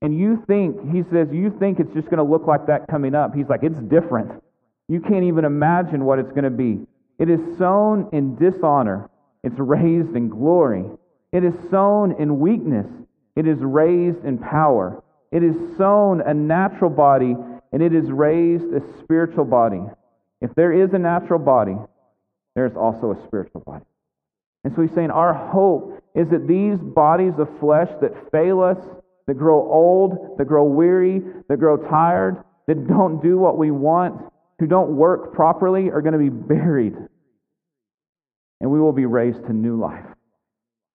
And 0.00 0.18
you 0.18 0.42
think, 0.46 0.92
he 0.92 1.02
says, 1.10 1.28
you 1.32 1.54
think 1.58 1.80
it's 1.80 1.92
just 1.92 2.06
going 2.06 2.18
to 2.18 2.30
look 2.30 2.46
like 2.46 2.66
that 2.66 2.86
coming 2.88 3.14
up. 3.14 3.34
He's 3.34 3.48
like, 3.48 3.62
it's 3.62 3.80
different. 3.80 4.42
You 4.88 5.00
can't 5.00 5.24
even 5.24 5.44
imagine 5.44 6.04
what 6.04 6.18
it's 6.18 6.30
going 6.30 6.44
to 6.44 6.50
be. 6.50 6.86
It 7.18 7.28
is 7.28 7.40
sown 7.58 8.08
in 8.12 8.36
dishonor, 8.36 9.10
it's 9.42 9.58
raised 9.58 10.14
in 10.14 10.28
glory. 10.28 10.84
It 11.32 11.44
is 11.44 11.54
sown 11.70 12.12
in 12.12 12.38
weakness, 12.40 12.86
it 13.34 13.46
is 13.46 13.58
raised 13.60 14.24
in 14.24 14.38
power. 14.38 15.02
It 15.32 15.42
is 15.42 15.56
sown 15.76 16.20
a 16.20 16.32
natural 16.32 16.90
body, 16.90 17.34
and 17.72 17.82
it 17.82 17.92
is 17.92 18.10
raised 18.10 18.72
a 18.72 18.80
spiritual 19.00 19.44
body. 19.44 19.82
If 20.40 20.54
there 20.54 20.72
is 20.72 20.92
a 20.92 20.98
natural 20.98 21.40
body, 21.40 21.76
there 22.54 22.66
is 22.66 22.76
also 22.76 23.12
a 23.12 23.26
spiritual 23.26 23.60
body. 23.60 23.84
And 24.64 24.74
so 24.74 24.82
he's 24.82 24.94
saying 24.94 25.10
our 25.10 25.34
hope 25.34 26.02
is 26.14 26.28
that 26.30 26.46
these 26.46 26.78
bodies 26.78 27.34
of 27.38 27.48
flesh 27.58 27.90
that 28.00 28.30
fail 28.30 28.62
us, 28.62 28.78
that 29.26 29.34
grow 29.34 29.60
old, 29.60 30.38
that 30.38 30.46
grow 30.46 30.64
weary, 30.64 31.22
that 31.48 31.58
grow 31.58 31.76
tired, 31.76 32.42
that 32.66 32.86
don't 32.86 33.22
do 33.22 33.36
what 33.36 33.58
we 33.58 33.70
want, 33.70 34.32
who 34.58 34.66
don't 34.66 34.96
work 34.96 35.34
properly 35.34 35.90
are 35.90 36.00
going 36.00 36.12
to 36.12 36.18
be 36.18 36.28
buried. 36.28 36.94
And 38.60 38.70
we 38.70 38.80
will 38.80 38.92
be 38.92 39.06
raised 39.06 39.44
to 39.46 39.52
new 39.52 39.78
life 39.78 40.04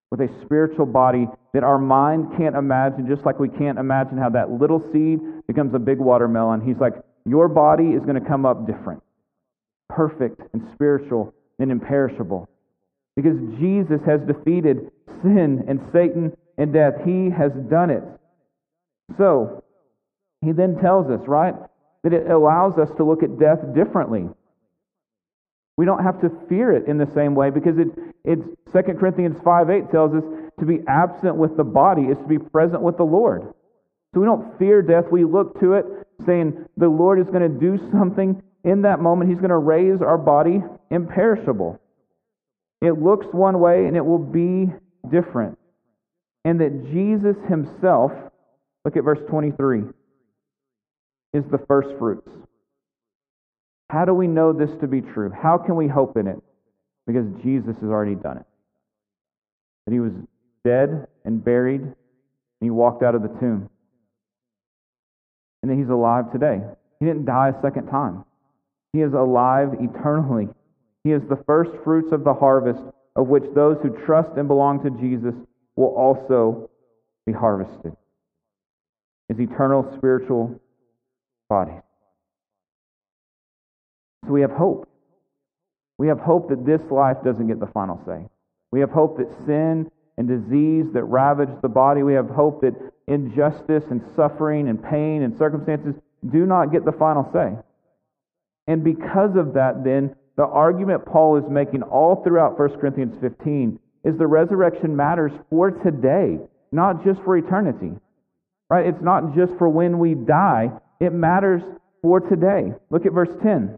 with 0.09 0.19
a 0.19 0.29
spiritual 0.43 0.85
body 0.85 1.27
that 1.53 1.63
our 1.63 1.77
mind 1.77 2.33
can't 2.37 2.55
imagine, 2.55 3.07
just 3.07 3.25
like 3.25 3.39
we 3.39 3.49
can't 3.49 3.79
imagine 3.79 4.17
how 4.17 4.29
that 4.29 4.51
little 4.51 4.83
seed 4.91 5.19
becomes 5.47 5.73
a 5.73 5.79
big 5.79 5.99
watermelon. 5.99 6.61
He's 6.61 6.79
like, 6.79 6.93
Your 7.25 7.47
body 7.47 7.91
is 7.91 8.01
going 8.01 8.21
to 8.21 8.27
come 8.27 8.45
up 8.45 8.67
different, 8.67 9.01
perfect 9.89 10.41
and 10.53 10.67
spiritual 10.73 11.33
and 11.59 11.71
imperishable. 11.71 12.49
Because 13.15 13.37
Jesus 13.59 13.99
has 14.05 14.21
defeated 14.21 14.91
sin 15.21 15.63
and 15.67 15.79
Satan 15.93 16.35
and 16.57 16.73
death. 16.73 16.93
He 17.05 17.29
has 17.29 17.51
done 17.69 17.89
it. 17.89 18.03
So, 19.17 19.63
he 20.41 20.51
then 20.51 20.77
tells 20.81 21.09
us, 21.09 21.19
right? 21.27 21.53
That 22.03 22.13
it 22.13 22.29
allows 22.29 22.77
us 22.77 22.89
to 22.97 23.03
look 23.03 23.23
at 23.23 23.39
death 23.39 23.59
differently. 23.73 24.27
We 25.77 25.85
don't 25.85 26.03
have 26.03 26.21
to 26.21 26.29
fear 26.49 26.71
it 26.71 26.87
in 26.87 26.97
the 26.97 27.09
same 27.13 27.35
way 27.35 27.49
because 27.49 27.77
it, 27.77 27.87
it's 28.23 28.43
2 28.71 28.81
Corinthians 28.99 29.37
5 29.43 29.69
8 29.69 29.91
tells 29.91 30.13
us 30.13 30.23
to 30.59 30.65
be 30.65 30.79
absent 30.87 31.35
with 31.35 31.57
the 31.57 31.63
body 31.63 32.03
is 32.03 32.17
to 32.17 32.27
be 32.27 32.37
present 32.37 32.81
with 32.81 32.97
the 32.97 33.03
Lord. 33.03 33.53
So 34.13 34.19
we 34.19 34.25
don't 34.25 34.57
fear 34.59 34.81
death. 34.81 35.05
We 35.11 35.23
look 35.23 35.59
to 35.61 35.73
it 35.73 35.85
saying 36.25 36.65
the 36.77 36.89
Lord 36.89 37.19
is 37.19 37.27
going 37.27 37.41
to 37.41 37.59
do 37.59 37.77
something 37.91 38.41
in 38.63 38.83
that 38.83 38.99
moment. 38.99 39.29
He's 39.29 39.39
going 39.39 39.49
to 39.49 39.57
raise 39.57 40.01
our 40.01 40.17
body 40.17 40.61
imperishable. 40.91 41.79
It 42.81 43.01
looks 43.01 43.27
one 43.31 43.59
way 43.59 43.85
and 43.85 43.95
it 43.95 44.05
will 44.05 44.19
be 44.19 44.71
different. 45.09 45.57
And 46.43 46.59
that 46.59 46.91
Jesus 46.91 47.37
himself, 47.47 48.11
look 48.83 48.97
at 48.97 49.03
verse 49.03 49.19
23 49.29 49.83
is 51.33 51.43
the 51.51 51.59
first 51.67 51.89
fruits. 51.97 52.27
How 53.89 54.05
do 54.05 54.13
we 54.13 54.27
know 54.27 54.53
this 54.53 54.69
to 54.81 54.87
be 54.87 55.01
true? 55.01 55.31
How 55.31 55.57
can 55.57 55.75
we 55.75 55.87
hope 55.87 56.17
in 56.17 56.27
it? 56.27 56.41
Because 57.07 57.25
Jesus 57.43 57.75
has 57.81 57.89
already 57.89 58.15
done 58.15 58.37
it. 58.37 58.45
That 59.85 59.93
he 59.93 59.99
was 59.99 60.13
dead 60.63 61.07
and 61.25 61.43
buried, 61.43 61.81
and 61.81 61.95
he 62.61 62.69
walked 62.69 63.03
out 63.03 63.15
of 63.15 63.21
the 63.21 63.27
tomb. 63.39 63.69
And 65.61 65.71
that 65.71 65.75
he's 65.75 65.89
alive 65.89 66.31
today. 66.31 66.61
He 66.99 67.05
didn't 67.05 67.25
die 67.25 67.49
a 67.49 67.61
second 67.61 67.87
time. 67.87 68.23
He 68.93 69.01
is 69.01 69.13
alive 69.13 69.69
eternally. 69.79 70.47
He 71.03 71.11
is 71.11 71.21
the 71.29 71.43
first 71.47 71.71
fruits 71.83 72.11
of 72.11 72.23
the 72.23 72.33
harvest, 72.33 72.81
of 73.15 73.27
which 73.27 73.43
those 73.55 73.77
who 73.81 73.89
trust 74.05 74.37
and 74.37 74.47
belong 74.47 74.83
to 74.83 74.89
Jesus 75.01 75.33
will 75.75 75.95
also 75.95 76.69
be 77.25 77.33
harvested. 77.33 77.93
His 79.29 79.39
eternal 79.39 79.91
spiritual 79.97 80.59
body. 81.51 81.77
So 84.25 84.31
we 84.31 84.39
have 84.39 84.51
hope. 84.51 84.87
We 85.97 86.07
have 86.07 86.19
hope 86.19 86.47
that 86.47 86.65
this 86.65 86.81
life 86.89 87.17
doesn't 87.25 87.47
get 87.47 87.59
the 87.59 87.67
final 87.67 87.99
say. 88.05 88.25
We 88.71 88.79
have 88.79 88.89
hope 88.89 89.17
that 89.17 89.29
sin 89.45 89.91
and 90.17 90.27
disease 90.29 90.85
that 90.93 91.03
ravage 91.03 91.49
the 91.61 91.67
body, 91.67 92.03
we 92.03 92.13
have 92.13 92.29
hope 92.29 92.61
that 92.61 92.73
injustice 93.07 93.83
and 93.91 94.01
suffering 94.15 94.69
and 94.69 94.81
pain 94.81 95.23
and 95.23 95.37
circumstances 95.37 95.95
do 96.31 96.45
not 96.45 96.71
get 96.71 96.85
the 96.85 96.93
final 96.93 97.29
say. 97.33 97.51
And 98.67 98.81
because 98.81 99.35
of 99.35 99.53
that, 99.55 99.83
then, 99.83 100.15
the 100.37 100.45
argument 100.45 101.05
Paul 101.05 101.35
is 101.35 101.49
making 101.49 101.83
all 101.83 102.23
throughout 102.23 102.57
1 102.57 102.79
Corinthians 102.79 103.17
15 103.19 103.77
is 104.05 104.17
the 104.17 104.25
resurrection 104.25 104.95
matters 104.95 105.33
for 105.49 105.69
today, 105.69 106.39
not 106.71 107.03
just 107.03 107.21
for 107.23 107.35
eternity. 107.35 107.91
Right? 108.69 108.85
It's 108.85 109.01
not 109.01 109.35
just 109.35 109.51
for 109.57 109.67
when 109.67 109.99
we 109.99 110.13
die, 110.13 110.71
it 111.01 111.11
matters 111.11 111.63
for 112.01 112.19
today. 112.19 112.73
Look 112.91 113.05
at 113.07 113.11
verse 113.11 113.35
10. 113.41 113.77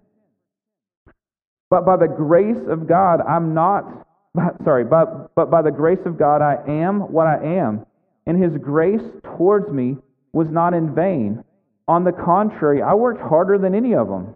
But 1.70 1.86
by 1.86 1.96
the 1.96 2.08
grace 2.08 2.68
of 2.68 2.86
God, 2.86 3.22
I'm 3.22 3.54
not, 3.54 4.06
sorry, 4.64 4.84
but, 4.84 5.34
but 5.34 5.50
by 5.50 5.62
the 5.62 5.72
grace 5.72 6.06
of 6.06 6.20
God, 6.20 6.42
I 6.42 6.58
am 6.68 7.12
what 7.12 7.26
I 7.26 7.42
am. 7.44 7.86
And 8.28 8.42
his 8.42 8.56
grace 8.62 9.02
towards 9.38 9.72
me 9.72 9.98
was 10.34 10.50
not 10.50 10.74
in 10.74 10.94
vain. 10.94 11.44
On 11.88 12.04
the 12.04 12.12
contrary, 12.12 12.82
I 12.82 12.94
worked 12.94 13.22
harder 13.22 13.58
than 13.58 13.74
any 13.74 13.96
of 13.96 14.08
them. 14.10 14.36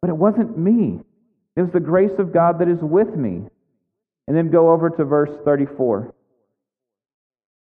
But 0.00 0.10
it 0.10 0.16
wasn't 0.16 0.58
me. 0.58 1.00
It 1.56 1.62
was 1.62 1.72
the 1.72 1.80
grace 1.80 2.18
of 2.18 2.32
God 2.32 2.58
that 2.58 2.68
is 2.68 2.80
with 2.80 3.16
me. 3.16 3.42
And 4.26 4.36
then 4.36 4.50
go 4.50 4.72
over 4.72 4.90
to 4.90 5.04
verse 5.04 5.30
34. 5.44 6.12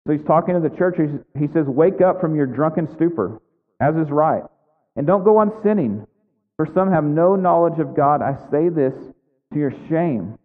So 0.08 0.14
he's 0.14 0.26
talking 0.26 0.56
to 0.56 0.60
the 0.60 0.76
church. 0.76 0.98
He 1.40 1.48
says, 1.54 1.66
Wake 1.68 2.02
up 2.02 2.20
from 2.20 2.36
your 2.36 2.48
drunken 2.48 2.88
stupor, 2.96 3.40
as 3.80 3.96
is 3.96 4.10
right. 4.10 4.44
And 4.96 5.06
don't 5.06 5.24
go 5.24 5.38
on 5.38 5.52
sinning, 5.64 6.08
for 6.58 6.68
some 6.74 6.92
have 6.92 7.04
no 7.04 7.36
knowledge 7.36 7.80
of 7.80 7.96
God. 7.96 8.22
I 8.22 8.38
say 8.50 8.70
this 8.70 8.94
to 9.54 9.60
your 9.60 9.74
shame. 9.90 10.38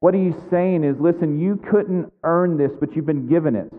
What 0.00 0.14
he's 0.14 0.34
saying 0.50 0.84
is, 0.84 0.96
listen, 1.00 1.40
you 1.40 1.56
couldn't 1.56 2.12
earn 2.22 2.56
this, 2.56 2.70
but 2.78 2.94
you've 2.94 3.06
been 3.06 3.28
given 3.28 3.56
it. 3.56 3.72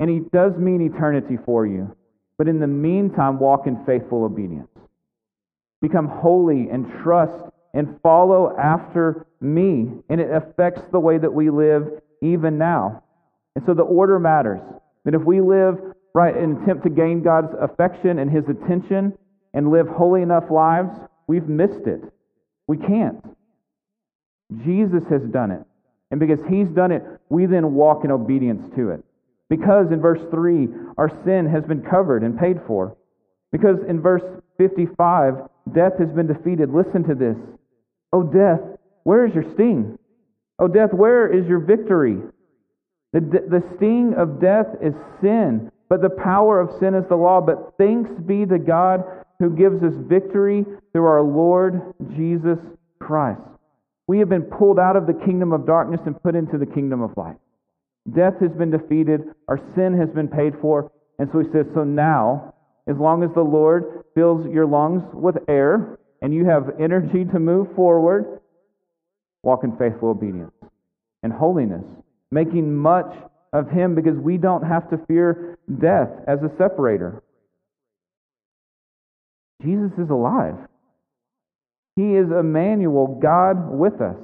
And 0.00 0.10
he 0.10 0.20
does 0.32 0.56
mean 0.56 0.80
eternity 0.80 1.38
for 1.44 1.66
you. 1.66 1.94
But 2.36 2.48
in 2.48 2.58
the 2.60 2.66
meantime, 2.66 3.38
walk 3.38 3.66
in 3.66 3.84
faithful 3.84 4.24
obedience. 4.24 4.68
Become 5.80 6.08
holy 6.08 6.68
and 6.70 6.90
trust 7.02 7.44
and 7.74 8.00
follow 8.02 8.56
after 8.56 9.26
me. 9.40 9.90
And 10.08 10.20
it 10.20 10.30
affects 10.30 10.82
the 10.90 11.00
way 11.00 11.18
that 11.18 11.32
we 11.32 11.50
live 11.50 12.00
even 12.20 12.58
now. 12.58 13.04
And 13.54 13.64
so 13.64 13.74
the 13.74 13.82
order 13.82 14.18
matters. 14.18 14.60
That 15.04 15.14
if 15.14 15.22
we 15.22 15.40
live 15.40 15.78
right 16.14 16.36
and 16.36 16.62
attempt 16.62 16.82
to 16.84 16.90
gain 16.90 17.22
God's 17.22 17.54
affection 17.60 18.18
and 18.18 18.30
his 18.30 18.44
attention 18.48 19.16
and 19.54 19.70
live 19.70 19.88
holy 19.88 20.22
enough 20.22 20.50
lives, 20.50 20.90
we've 21.26 21.48
missed 21.48 21.86
it. 21.86 22.02
We 22.66 22.76
can't. 22.76 23.24
Jesus 24.64 25.02
has 25.10 25.22
done 25.22 25.50
it. 25.50 25.64
And 26.10 26.20
because 26.20 26.40
he's 26.48 26.68
done 26.68 26.92
it, 26.92 27.02
we 27.28 27.46
then 27.46 27.74
walk 27.74 28.04
in 28.04 28.10
obedience 28.10 28.62
to 28.76 28.90
it. 28.90 29.04
Because 29.50 29.90
in 29.92 30.00
verse 30.00 30.20
3, 30.30 30.68
our 30.96 31.10
sin 31.24 31.46
has 31.46 31.64
been 31.64 31.82
covered 31.82 32.22
and 32.22 32.38
paid 32.38 32.60
for. 32.66 32.96
Because 33.52 33.78
in 33.88 34.00
verse 34.00 34.22
55, 34.58 35.34
death 35.74 35.98
has 35.98 36.10
been 36.12 36.26
defeated. 36.26 36.70
Listen 36.70 37.02
to 37.04 37.14
this. 37.14 37.36
Oh, 38.12 38.22
death, 38.22 38.60
where 39.04 39.26
is 39.26 39.34
your 39.34 39.44
sting? 39.54 39.98
Oh, 40.58 40.68
death, 40.68 40.92
where 40.92 41.32
is 41.32 41.46
your 41.46 41.60
victory? 41.60 42.18
The, 43.12 43.20
the 43.20 43.62
sting 43.76 44.14
of 44.14 44.40
death 44.40 44.66
is 44.82 44.94
sin, 45.20 45.70
but 45.88 46.02
the 46.02 46.10
power 46.10 46.60
of 46.60 46.78
sin 46.78 46.94
is 46.94 47.04
the 47.08 47.16
law. 47.16 47.40
But 47.40 47.74
thanks 47.78 48.10
be 48.26 48.44
to 48.44 48.58
God 48.58 49.04
who 49.38 49.50
gives 49.50 49.82
us 49.82 49.92
victory 50.08 50.64
through 50.92 51.06
our 51.06 51.22
Lord 51.22 51.94
Jesus 52.16 52.58
Christ. 52.98 53.40
We 54.06 54.18
have 54.18 54.28
been 54.28 54.42
pulled 54.42 54.78
out 54.78 54.96
of 54.96 55.06
the 55.06 55.12
kingdom 55.12 55.52
of 55.52 55.66
darkness 55.66 56.00
and 56.06 56.20
put 56.22 56.34
into 56.34 56.58
the 56.58 56.66
kingdom 56.66 57.02
of 57.02 57.16
light. 57.16 57.36
Death 58.14 58.34
has 58.40 58.50
been 58.52 58.70
defeated, 58.70 59.20
our 59.48 59.60
sin 59.76 59.96
has 59.98 60.08
been 60.10 60.28
paid 60.28 60.54
for. 60.60 60.90
And 61.18 61.28
so 61.32 61.40
he 61.40 61.46
says, 61.52 61.66
So 61.74 61.84
now, 61.84 62.54
as 62.88 62.96
long 62.96 63.22
as 63.22 63.30
the 63.34 63.42
Lord 63.42 64.04
fills 64.14 64.46
your 64.46 64.66
lungs 64.66 65.02
with 65.12 65.36
air 65.48 65.98
and 66.22 66.32
you 66.32 66.46
have 66.46 66.80
energy 66.80 67.24
to 67.26 67.38
move 67.38 67.68
forward, 67.76 68.40
walk 69.42 69.62
in 69.62 69.76
faithful 69.76 70.08
obedience 70.08 70.52
and 71.22 71.32
holiness, 71.32 71.84
making 72.30 72.74
much 72.74 73.12
of 73.52 73.70
him 73.70 73.94
because 73.94 74.16
we 74.16 74.36
don't 74.36 74.62
have 74.62 74.88
to 74.90 74.98
fear 75.06 75.58
death 75.80 76.08
as 76.26 76.38
a 76.40 76.50
separator. 76.56 77.22
Jesus 79.62 79.92
is 79.98 80.10
alive. 80.10 80.56
He 81.96 82.14
is 82.14 82.30
Emmanuel, 82.30 83.18
God 83.20 83.70
with 83.70 84.00
us. 84.00 84.16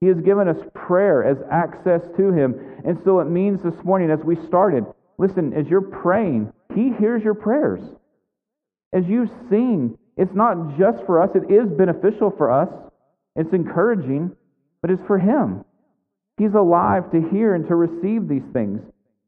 He 0.00 0.06
has 0.06 0.20
given 0.20 0.46
us 0.46 0.58
prayer 0.74 1.24
as 1.24 1.38
access 1.50 2.02
to 2.16 2.32
Him. 2.32 2.54
And 2.84 2.98
so 3.04 3.18
it 3.18 3.24
means 3.24 3.62
this 3.62 3.84
morning, 3.84 4.10
as 4.10 4.20
we 4.24 4.36
started, 4.46 4.84
listen, 5.18 5.52
as 5.52 5.66
you're 5.66 5.80
praying, 5.80 6.52
He 6.74 6.92
hears 6.92 7.24
your 7.24 7.34
prayers. 7.34 7.80
As 8.92 9.04
you 9.06 9.28
sing, 9.50 9.98
it's 10.16 10.34
not 10.34 10.78
just 10.78 11.04
for 11.04 11.20
us, 11.20 11.30
it 11.34 11.52
is 11.52 11.68
beneficial 11.70 12.30
for 12.30 12.50
us, 12.50 12.68
it's 13.34 13.52
encouraging, 13.52 14.36
but 14.80 14.90
it's 14.90 15.02
for 15.06 15.18
Him. 15.18 15.64
He's 16.38 16.54
alive 16.54 17.10
to 17.10 17.28
hear 17.30 17.54
and 17.54 17.66
to 17.66 17.74
receive 17.74 18.28
these 18.28 18.46
things. 18.52 18.80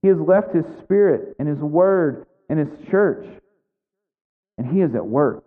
He 0.02 0.08
has 0.08 0.18
left 0.18 0.54
His 0.54 0.64
Spirit 0.82 1.34
and 1.40 1.48
His 1.48 1.58
Word 1.58 2.26
and 2.48 2.58
His 2.58 2.88
church, 2.88 3.26
and 4.60 4.70
He 4.70 4.82
is 4.82 4.94
at 4.94 5.06
work, 5.06 5.42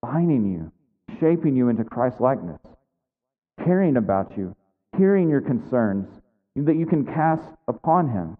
binding 0.00 0.52
you 0.52 0.72
shaping 1.20 1.56
you 1.56 1.68
into 1.68 1.84
Christ 1.84 2.20
likeness, 2.20 2.60
caring 3.64 3.96
about 3.96 4.36
you, 4.36 4.56
hearing 4.96 5.28
your 5.28 5.40
concerns 5.40 6.08
that 6.56 6.76
you 6.76 6.86
can 6.86 7.04
cast 7.04 7.42
upon 7.68 8.08
Him. 8.08 8.36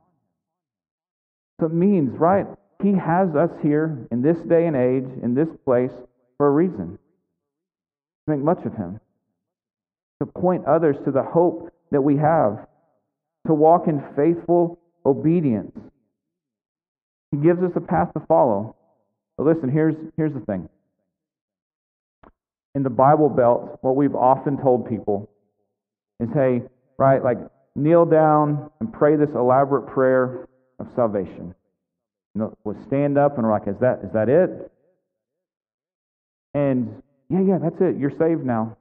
So 1.60 1.66
it 1.66 1.72
means, 1.72 2.16
right? 2.18 2.46
He 2.82 2.92
has 2.92 3.34
us 3.34 3.50
here 3.62 4.06
in 4.10 4.22
this 4.22 4.38
day 4.38 4.66
and 4.66 4.76
age, 4.76 5.04
in 5.22 5.34
this 5.34 5.48
place, 5.64 5.92
for 6.38 6.46
a 6.46 6.50
reason. 6.50 6.98
To 8.26 8.36
make 8.36 8.40
much 8.40 8.64
of 8.64 8.74
Him. 8.74 9.00
To 10.20 10.26
point 10.26 10.64
others 10.64 10.96
to 11.04 11.10
the 11.10 11.22
hope 11.22 11.70
that 11.90 12.00
we 12.00 12.16
have. 12.16 12.66
To 13.46 13.54
walk 13.54 13.88
in 13.88 14.02
faithful 14.16 14.78
obedience. 15.04 15.76
He 17.30 17.38
gives 17.38 17.62
us 17.62 17.72
a 17.76 17.80
path 17.80 18.12
to 18.14 18.20
follow. 18.20 18.76
But 19.40 19.57
listen, 19.57 19.70
here's, 19.70 19.94
here's 20.18 20.35
the 20.35 20.40
thing 20.40 20.68
in 22.74 22.83
the 22.83 22.90
Bible 22.90 23.31
Belt, 23.31 23.79
what 23.81 23.96
we've 23.96 24.14
often 24.14 24.61
told 24.61 24.87
people 24.87 25.31
is 26.20 26.29
hey, 26.35 26.61
right, 26.98 27.24
like 27.24 27.38
kneel 27.74 28.05
down 28.05 28.70
and 28.81 28.92
pray 28.92 29.16
this 29.16 29.31
elaborate 29.35 29.87
prayer 29.94 30.46
of 30.79 30.88
salvation. 30.94 31.55
Know, 32.35 32.55
we'll 32.64 32.76
stand 32.87 33.16
up 33.16 33.38
and 33.38 33.46
we're 33.46 33.53
like, 33.53 33.66
is 33.66 33.81
that 33.81 34.00
is 34.05 34.12
that 34.12 34.29
it? 34.29 34.70
And 36.53 37.03
yeah, 37.31 37.40
yeah, 37.40 37.59
that's 37.62 37.81
it. 37.81 37.96
You're 37.98 38.12
saved 38.18 38.44
now. 38.44 38.76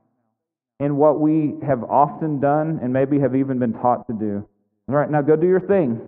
And 0.81 0.97
what 0.97 1.21
we 1.21 1.53
have 1.65 1.85
often 1.85 2.41
done 2.41 2.81
and 2.83 2.91
maybe 2.91 3.17
have 3.21 3.33
even 3.33 3.59
been 3.59 3.73
taught 3.73 4.07
to 4.07 4.13
do. 4.13 4.45
All 4.89 4.95
right, 4.95 5.09
now 5.09 5.21
go 5.21 5.37
do 5.37 5.47
your 5.47 5.61
thing. 5.61 6.05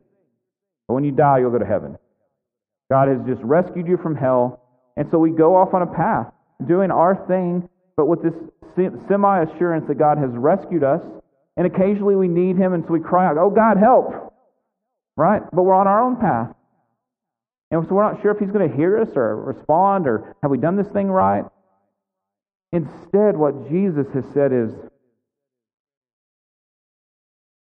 But 0.90 0.96
when 0.96 1.06
you 1.06 1.14
die, 1.14 1.40
you'll 1.40 1.52
go 1.52 1.60
to 1.60 1.66
heaven. 1.66 1.98
God 2.92 3.08
has 3.08 3.26
just 3.26 3.42
rescued 3.42 3.88
you 3.88 3.96
from 3.96 4.18
hell. 4.18 4.60
And 4.98 5.10
so 5.10 5.18
we 5.18 5.32
go 5.32 5.56
off 5.56 5.74
on 5.74 5.82
a 5.82 5.86
path 5.86 6.28
doing 6.68 6.92
our 6.92 7.16
thing, 7.26 7.70
but 7.96 8.08
with 8.08 8.22
this 8.22 8.34
semi 9.08 9.44
assurance 9.44 9.88
that 9.88 9.96
God 9.96 10.18
has 10.18 10.30
rescued 10.32 10.84
us. 10.84 11.02
And 11.56 11.66
occasionally 11.66 12.18
we 12.18 12.28
need 12.28 12.58
Him, 12.58 12.74
and 12.74 12.84
so 12.86 12.92
we 12.92 13.00
cry 13.00 13.28
out, 13.28 13.38
Oh, 13.38 13.50
God, 13.50 13.78
help! 13.78 14.34
Right? 15.16 15.42
But 15.54 15.64
we're 15.64 15.74
on 15.74 15.88
our 15.88 16.04
own 16.04 16.18
path. 16.18 16.54
And 17.72 17.88
so 17.88 17.96
we're 17.96 18.12
not 18.12 18.22
sure 18.22 18.32
if 18.32 18.40
He's 18.40 18.52
going 18.52 18.70
to 18.70 18.76
hear 18.76 19.00
us 19.00 19.10
or 19.16 19.38
respond 19.38 20.06
or 20.06 20.36
have 20.42 20.52
we 20.52 20.58
done 20.58 20.76
this 20.76 20.90
thing 20.90 21.08
right. 21.10 21.46
Instead, 22.74 23.38
what 23.38 23.70
Jesus 23.70 24.08
has 24.14 24.26
said 24.34 24.52
is, 24.52 24.70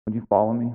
Would 0.04 0.14
you 0.14 0.26
follow 0.28 0.52
me? 0.52 0.74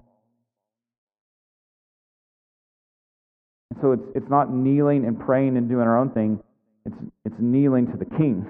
And 3.71 3.79
so 3.81 3.91
it's, 3.91 4.03
it's 4.15 4.29
not 4.29 4.53
kneeling 4.53 5.05
and 5.05 5.19
praying 5.19 5.57
and 5.57 5.69
doing 5.69 5.87
our 5.87 5.97
own 5.97 6.09
thing. 6.11 6.41
It's, 6.85 6.95
it's 7.25 7.35
kneeling 7.39 7.87
to 7.91 7.97
the 7.97 8.05
King, 8.05 8.47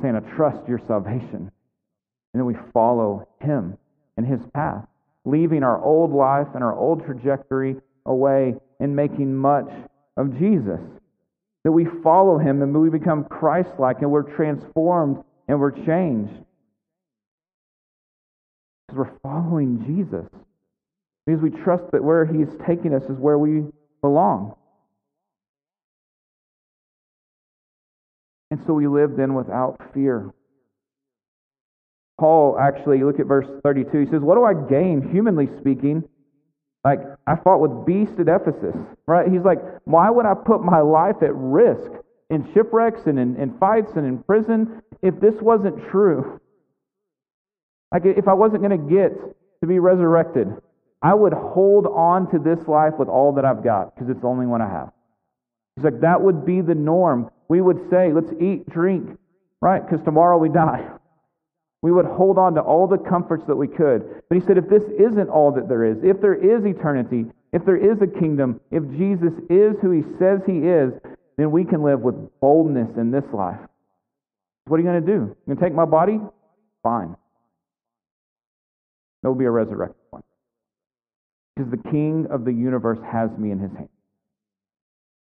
saying, 0.00 0.16
I 0.16 0.20
trust 0.36 0.66
your 0.68 0.80
salvation. 0.86 1.50
And 2.34 2.40
then 2.40 2.46
we 2.46 2.54
follow 2.72 3.28
Him 3.40 3.76
and 4.16 4.26
His 4.26 4.40
path, 4.54 4.86
leaving 5.24 5.62
our 5.62 5.82
old 5.82 6.12
life 6.12 6.48
and 6.54 6.64
our 6.64 6.74
old 6.74 7.04
trajectory 7.04 7.76
away 8.06 8.54
and 8.80 8.96
making 8.96 9.34
much 9.34 9.68
of 10.16 10.38
Jesus. 10.38 10.80
That 11.64 11.72
we 11.72 11.86
follow 12.02 12.38
Him 12.38 12.62
and 12.62 12.74
we 12.78 12.90
become 12.90 13.24
Christ 13.24 13.70
like 13.78 14.00
and 14.00 14.10
we're 14.10 14.34
transformed 14.34 15.22
and 15.46 15.60
we're 15.60 15.70
changed. 15.70 16.32
Because 18.88 19.06
we're 19.06 19.18
following 19.22 19.84
Jesus. 19.86 20.26
Because 21.26 21.42
we 21.42 21.50
trust 21.50 21.84
that 21.92 22.02
where 22.02 22.26
He's 22.26 22.48
taking 22.66 22.94
us 22.94 23.04
is 23.04 23.18
where 23.18 23.38
we 23.38 23.64
belong. 24.00 24.56
And 28.50 28.60
so 28.66 28.74
we 28.74 28.86
live 28.86 29.16
then 29.16 29.34
without 29.34 29.80
fear. 29.94 30.30
Paul 32.20 32.58
actually, 32.58 33.02
look 33.02 33.18
at 33.18 33.26
verse 33.26 33.48
32. 33.62 33.98
He 33.98 34.06
says, 34.06 34.20
What 34.20 34.34
do 34.34 34.44
I 34.44 34.52
gain, 34.52 35.10
humanly 35.10 35.48
speaking? 35.58 36.04
Like, 36.84 36.98
I 37.26 37.36
fought 37.36 37.60
with 37.60 37.86
beasts 37.86 38.18
at 38.18 38.28
Ephesus, 38.28 38.76
right? 39.06 39.30
He's 39.30 39.42
like, 39.42 39.58
Why 39.84 40.10
would 40.10 40.26
I 40.26 40.34
put 40.34 40.62
my 40.62 40.80
life 40.80 41.16
at 41.22 41.34
risk 41.34 41.90
in 42.28 42.52
shipwrecks 42.52 43.06
and 43.06 43.18
in, 43.18 43.36
in 43.36 43.56
fights 43.58 43.92
and 43.96 44.06
in 44.06 44.22
prison 44.22 44.82
if 45.00 45.18
this 45.20 45.34
wasn't 45.40 45.88
true? 45.90 46.40
Like, 47.90 48.02
if 48.04 48.28
I 48.28 48.34
wasn't 48.34 48.62
going 48.62 48.78
to 48.78 48.94
get 48.94 49.12
to 49.60 49.66
be 49.66 49.78
resurrected, 49.78 50.48
I 51.02 51.14
would 51.14 51.32
hold 51.32 51.86
on 51.86 52.30
to 52.30 52.38
this 52.38 52.68
life 52.68 52.94
with 52.98 53.08
all 53.08 53.32
that 53.32 53.44
I've 53.44 53.64
got 53.64 53.94
because 53.94 54.08
it's 54.08 54.20
the 54.20 54.28
only 54.28 54.46
one 54.46 54.62
I 54.62 54.68
have. 54.68 54.92
He's 55.76 55.84
like, 55.84 56.00
that 56.00 56.20
would 56.20 56.46
be 56.46 56.60
the 56.60 56.74
norm. 56.74 57.30
We 57.48 57.60
would 57.60 57.90
say, 57.90 58.12
let's 58.12 58.32
eat, 58.40 58.68
drink, 58.68 59.18
right? 59.60 59.84
Because 59.84 60.04
tomorrow 60.04 60.38
we 60.38 60.48
die. 60.48 60.86
We 61.82 61.90
would 61.90 62.06
hold 62.06 62.38
on 62.38 62.54
to 62.54 62.60
all 62.60 62.86
the 62.86 62.98
comforts 62.98 63.44
that 63.48 63.56
we 63.56 63.66
could. 63.66 64.22
But 64.28 64.38
he 64.38 64.46
said, 64.46 64.58
if 64.58 64.68
this 64.68 64.84
isn't 64.84 65.28
all 65.28 65.50
that 65.52 65.68
there 65.68 65.84
is, 65.84 65.98
if 66.04 66.20
there 66.20 66.34
is 66.34 66.64
eternity, 66.64 67.26
if 67.52 67.64
there 67.64 67.76
is 67.76 68.00
a 68.00 68.06
kingdom, 68.06 68.60
if 68.70 68.88
Jesus 68.90 69.32
is 69.50 69.74
who 69.82 69.90
he 69.90 70.02
says 70.18 70.40
he 70.46 70.58
is, 70.58 70.92
then 71.36 71.50
we 71.50 71.64
can 71.64 71.82
live 71.82 72.00
with 72.00 72.14
boldness 72.40 72.96
in 72.96 73.10
this 73.10 73.24
life. 73.32 73.58
What 74.66 74.76
are 74.76 74.82
you 74.82 74.88
going 74.88 75.04
to 75.04 75.06
do? 75.06 75.12
You 75.12 75.36
going 75.46 75.58
to 75.58 75.64
take 75.64 75.74
my 75.74 75.84
body? 75.84 76.20
Fine. 76.84 77.16
There 79.22 79.30
will 79.30 79.38
be 79.38 79.46
a 79.46 79.50
resurrected 79.50 79.96
one. 79.96 80.01
Because 81.54 81.70
the 81.70 81.90
King 81.90 82.26
of 82.30 82.44
the 82.44 82.52
universe 82.52 82.98
has 83.12 83.30
me 83.38 83.50
in 83.50 83.58
his 83.58 83.70
hand. 83.72 83.88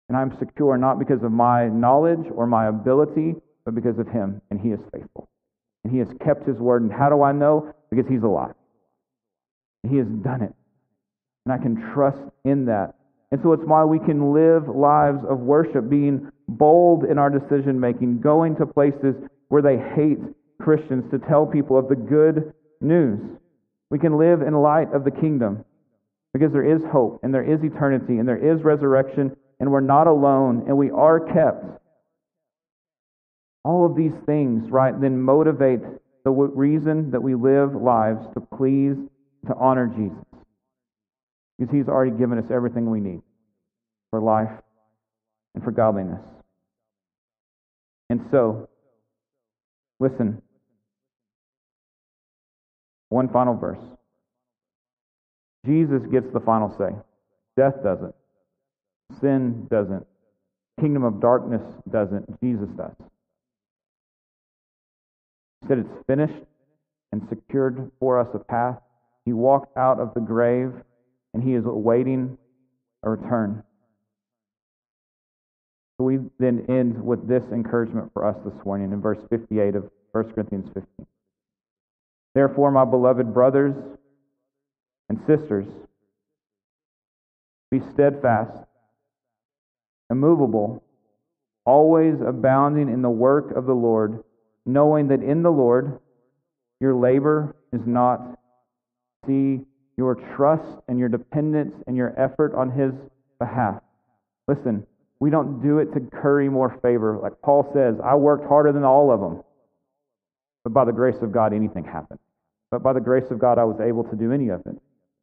And 0.10 0.18
I'm 0.18 0.38
secure 0.40 0.78
not 0.78 1.00
because 1.00 1.24
of 1.24 1.32
my 1.32 1.68
knowledge 1.70 2.26
or 2.36 2.46
my 2.46 2.68
ability, 2.68 3.36
but 3.64 3.76
because 3.76 3.98
of 3.98 4.08
him, 4.08 4.42
and 4.50 4.60
he 4.60 4.70
is 4.70 4.80
faithful. 4.92 5.30
And 5.84 5.94
he 5.94 6.00
has 6.00 6.10
kept 6.24 6.48
his 6.48 6.58
word. 6.58 6.82
And 6.82 6.92
how 6.92 7.10
do 7.10 7.24
I 7.24 7.32
know? 7.32 7.74
Because 7.90 8.06
he's 8.10 8.22
alive. 8.22 8.54
He 9.90 9.98
has 9.98 10.08
done 10.24 10.42
it. 10.42 10.54
And 11.46 11.54
I 11.54 11.58
can 11.58 11.92
trust 11.94 12.20
in 12.44 12.66
that. 12.66 12.96
And 13.32 13.40
so 13.42 13.54
it's 13.54 13.64
why 13.66 13.86
we 13.86 14.00
can 14.00 14.34
live 14.34 14.68
lives 14.68 15.20
of 15.28 15.40
worship, 15.40 15.90
being 15.90 16.30
bold 16.48 17.06
in 17.06 17.18
our 17.18 17.30
decision 17.30 17.80
making, 17.80 18.20
going 18.20 18.58
to 18.58 18.66
places 18.66 19.16
where 19.48 19.62
they 19.62 19.78
hate 19.96 20.20
Christians 20.62 21.06
to 21.12 21.20
tell 21.20 21.46
people 21.46 21.80
of 21.80 21.88
the 21.88 21.96
good 21.96 22.54
news. 22.82 23.20
We 23.90 23.98
can 23.98 24.18
live 24.18 24.42
in 24.42 24.54
light 24.54 24.94
of 24.94 25.04
the 25.06 25.12
kingdom 25.12 25.64
because 26.34 26.52
there 26.52 26.76
is 26.76 26.82
hope 26.92 27.20
and 27.24 27.34
there 27.34 27.44
is 27.44 27.64
eternity 27.64 28.18
and 28.18 28.28
there 28.28 28.38
is 28.38 28.64
resurrection 28.64 29.36
and 29.60 29.72
we're 29.72 29.82
not 29.82 30.08
alone 30.08 30.64
and 30.68 30.78
we 30.78 30.90
are 30.92 31.20
kept. 31.20 31.66
All 33.64 33.86
of 33.86 33.96
these 33.96 34.14
things, 34.26 34.72
right, 34.72 35.00
then 35.00 35.22
motivate 35.22 35.82
the 36.24 36.32
reason 36.32 37.12
that 37.12 37.22
we 37.22 37.36
live 37.36 37.76
lives 37.76 38.26
to 38.34 38.42
please, 38.42 38.96
to 39.48 39.56
honor 39.56 39.88
Jesus. 39.88 40.26
Because 41.60 41.74
He's 41.74 41.88
already 41.88 42.18
given 42.18 42.40
us 42.40 42.46
everything 42.52 42.90
we 42.90 43.00
need 43.00 43.22
for 44.10 44.20
life 44.20 44.50
and 45.54 45.64
for 45.64 45.72
godliness. 45.72 46.22
And 48.10 48.22
so, 48.32 48.68
listen. 50.00 50.42
One 53.10 53.30
final 53.30 53.56
verse. 53.56 53.80
Jesus 55.66 56.02
gets 56.12 56.32
the 56.34 56.40
final 56.40 56.76
say. 56.78 56.96
Death 57.56 57.84
doesn't. 57.84 58.16
Sin 59.20 59.68
doesn't. 59.70 60.06
Kingdom 60.80 61.04
of 61.04 61.22
darkness 61.22 61.62
doesn't. 61.92 62.40
Jesus 62.42 62.70
does. 62.76 62.96
He 65.62 65.68
said 65.68 65.80
it's 65.80 66.06
finished 66.08 66.46
and 67.12 67.22
secured 67.30 67.92
for 68.00 68.20
us 68.20 68.28
a 68.34 68.40
path. 68.40 68.78
He 69.26 69.34
walked 69.34 69.78
out 69.78 70.00
of 70.00 70.14
the 70.14 70.22
grave 70.22 70.74
and 71.34 71.44
he 71.44 71.54
is 71.54 71.66
awaiting 71.66 72.38
a 73.04 73.10
return. 73.10 73.64
So 75.98 76.06
we 76.06 76.20
then 76.40 76.66
end 76.68 77.04
with 77.04 77.28
this 77.28 77.44
encouragement 77.52 78.12
for 78.14 78.26
us 78.26 78.36
this 78.44 78.66
morning 78.66 78.92
in 78.92 79.02
verse 79.02 79.20
58 79.30 79.76
of 79.76 79.90
1 80.14 80.32
Corinthians 80.34 80.68
15. 80.74 81.06
Therefore, 82.34 82.72
my 82.72 82.86
beloved 82.86 83.34
brothers 83.34 83.76
and 85.12 85.20
sisters, 85.28 85.66
be 87.70 87.82
steadfast, 87.94 88.58
immovable, 90.10 90.82
always 91.66 92.16
abounding 92.26 92.88
in 92.88 93.02
the 93.02 93.10
work 93.10 93.52
of 93.52 93.66
the 93.66 93.74
Lord, 93.74 94.24
knowing 94.66 95.10
that 95.10 95.22
in 95.22 95.44
the 95.44 95.52
Lord 95.52 96.00
your 96.80 96.96
labor 96.96 97.58
is 97.74 97.82
not 97.86 98.40
see 99.28 99.60
your 99.98 100.16
trust 100.16 100.80
and 100.88 100.98
your 100.98 101.10
dependence 101.10 101.76
and 101.88 101.98
your 101.98 102.18
effort 102.18 102.56
on 102.56 102.72
His 102.72 102.94
behalf. 103.38 103.82
Listen, 104.48 104.88
we 105.20 105.30
don't 105.30 105.62
do 105.62 105.80
it 105.80 105.94
to 105.94 106.00
curry 106.00 106.48
more 106.48 106.80
favor. 106.82 107.20
Like 107.22 107.34
Paul 107.44 107.70
says, 107.74 107.96
I 108.02 108.16
worked 108.16 108.48
harder 108.48 108.72
than 108.72 108.86
all 108.86 109.12
of 109.12 109.20
them. 109.20 109.44
But 110.64 110.72
by 110.72 110.86
the 110.86 110.94
grace 110.94 111.22
of 111.22 111.34
God, 111.34 111.54
anything 111.54 111.84
happened. 111.84 112.20
But 112.72 112.82
by 112.82 112.94
the 112.94 113.02
grace 113.02 113.30
of 113.30 113.40
God, 113.40 113.58
I 113.58 113.66
was 113.66 113.82
able 113.82 114.06
to 114.06 114.16
do 114.16 114.32
any 114.32 114.48
of 114.48 114.62
it. 114.66 114.82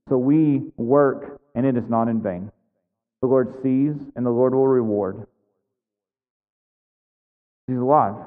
So 0.09 0.17
we 0.17 0.63
work, 0.77 1.41
and 1.55 1.67
it 1.67 1.77
is 1.77 1.85
not 1.89 2.09
in 2.09 2.23
vain. 2.23 2.51
The 3.21 3.29
Lord 3.29 3.53
sees, 3.63 3.95
and 4.17 4.25
the 4.25 4.31
Lord 4.31 4.55
will 4.55 4.69
reward. 4.69 5.27
He's 7.67 7.77
alive. 7.77 8.27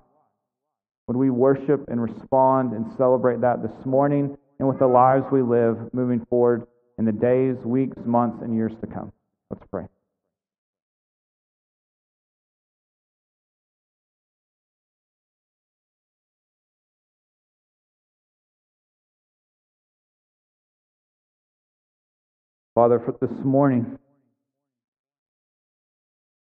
Would 1.08 1.18
we 1.18 1.30
worship 1.30 1.88
and 1.90 2.02
respond 2.02 2.74
and 2.74 2.86
celebrate 2.98 3.42
that 3.42 3.62
this 3.64 3.86
morning? 3.86 4.38
and 4.62 4.70
with 4.70 4.78
the 4.78 4.86
lives 4.86 5.26
we 5.32 5.42
live 5.42 5.76
moving 5.92 6.24
forward 6.30 6.68
in 7.00 7.06
the 7.06 7.12
days, 7.12 7.56
weeks, 7.66 7.98
months, 8.06 8.44
and 8.44 8.56
years 8.56 8.72
to 8.80 8.86
come. 8.86 9.12
Let's 9.50 9.66
pray. 9.72 9.86
Father, 22.76 23.00
for 23.00 23.16
this 23.26 23.38
morning, 23.44 23.98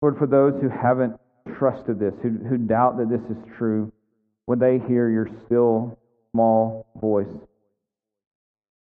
Lord, 0.03 0.19
for 0.19 0.27
those 0.27 0.55
who 0.61 0.69
haven't 0.69 1.15
trusted 1.59 1.99
this, 1.99 2.15
who, 2.23 2.31
who 2.31 2.59
doubt 2.59 2.99
that 2.99 3.09
this 3.09 3.23
is 3.31 3.43
true, 3.57 3.93
would 4.47 4.61
they 4.61 4.79
hear 4.89 5.11
your 5.11 5.29
still 5.47 5.99
small 6.33 6.87
voice? 7.01 7.27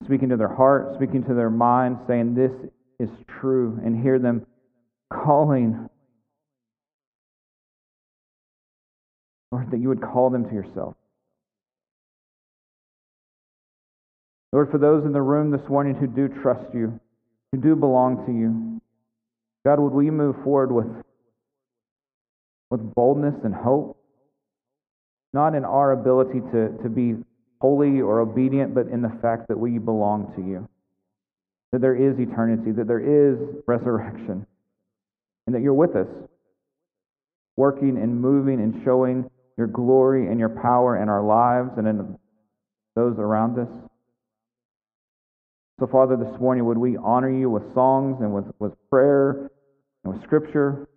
speaking 0.04 0.28
to 0.30 0.36
their 0.36 0.54
heart, 0.54 0.94
speaking 0.96 1.24
to 1.24 1.34
their 1.34 1.50
mind, 1.50 1.98
saying, 2.06 2.34
This 2.34 2.52
is 3.00 3.08
true, 3.40 3.80
and 3.84 4.00
hear 4.00 4.18
them 4.18 4.46
calling, 5.12 5.88
Lord, 9.50 9.70
that 9.70 9.80
you 9.80 9.88
would 9.88 10.02
call 10.02 10.30
them 10.30 10.48
to 10.48 10.54
yourself. 10.54 10.94
Lord, 14.52 14.70
for 14.70 14.78
those 14.78 15.04
in 15.04 15.12
the 15.12 15.22
room 15.22 15.50
this 15.50 15.68
morning 15.68 15.94
who 15.94 16.06
do 16.06 16.28
trust 16.42 16.72
you, 16.72 17.00
who 17.54 17.60
do 17.60 17.76
belong 17.76 18.26
to 18.26 18.32
you, 18.32 18.80
God, 19.64 19.78
would 19.78 19.92
we 19.92 20.10
move 20.10 20.36
forward 20.42 20.72
with, 20.72 21.04
with 22.70 22.94
boldness 22.94 23.34
and 23.44 23.54
hope? 23.54 23.96
Not 25.32 25.54
in 25.54 25.64
our 25.64 25.92
ability 25.92 26.40
to, 26.52 26.76
to 26.82 26.88
be 26.88 27.14
holy 27.60 28.00
or 28.00 28.20
obedient, 28.20 28.74
but 28.74 28.88
in 28.88 29.02
the 29.02 29.12
fact 29.22 29.48
that 29.48 29.58
we 29.58 29.78
belong 29.78 30.32
to 30.36 30.42
you. 30.42 30.68
That 31.72 31.80
there 31.80 31.94
is 31.94 32.18
eternity, 32.18 32.72
that 32.72 32.86
there 32.86 33.00
is 33.00 33.38
resurrection, 33.66 34.46
and 35.46 35.54
that 35.54 35.62
you're 35.62 35.74
with 35.74 35.96
us, 35.96 36.08
working 37.56 37.96
and 37.96 38.20
moving 38.20 38.60
and 38.60 38.82
showing 38.84 39.30
your 39.56 39.66
glory 39.68 40.26
and 40.26 40.40
your 40.40 40.48
power 40.48 41.00
in 41.00 41.08
our 41.08 41.22
lives 41.22 41.70
and 41.78 41.86
in 41.86 42.18
those 42.96 43.16
around 43.18 43.58
us. 43.58 43.68
So, 45.80 45.88
Father, 45.88 46.16
this 46.16 46.40
morning, 46.40 46.64
would 46.66 46.78
we 46.78 46.96
honor 46.96 47.30
you 47.30 47.50
with 47.50 47.62
songs 47.74 48.18
and 48.20 48.32
with, 48.32 48.44
with 48.60 48.72
prayer 48.90 49.50
and 50.04 50.14
with 50.14 50.22
scripture? 50.22 50.88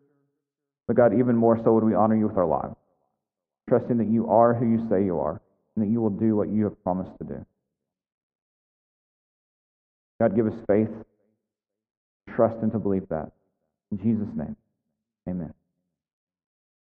But, 0.88 0.96
God, 0.96 1.14
even 1.18 1.36
more 1.36 1.60
so, 1.64 1.74
would 1.74 1.84
we 1.84 1.96
honor 1.96 2.16
you 2.16 2.28
with 2.28 2.38
our 2.38 2.46
lives, 2.46 2.76
trusting 3.68 3.98
that 3.98 4.08
you 4.08 4.30
are 4.30 4.54
who 4.54 4.68
you 4.68 4.88
say 4.90 5.04
you 5.04 5.20
are 5.20 5.42
and 5.76 5.86
that 5.86 5.92
you 5.92 6.02
will 6.02 6.10
do 6.10 6.36
what 6.36 6.50
you 6.50 6.64
have 6.64 6.84
promised 6.84 7.12
to 7.20 7.24
do. 7.24 7.46
God, 10.20 10.36
give 10.36 10.48
us 10.48 10.54
faith, 10.68 10.90
trust, 12.36 12.58
and 12.62 12.72
to 12.72 12.80
believe 12.80 13.08
that. 13.10 13.32
In 13.92 14.00
Jesus' 14.00 14.36
name, 14.36 14.56
amen. 15.30 15.54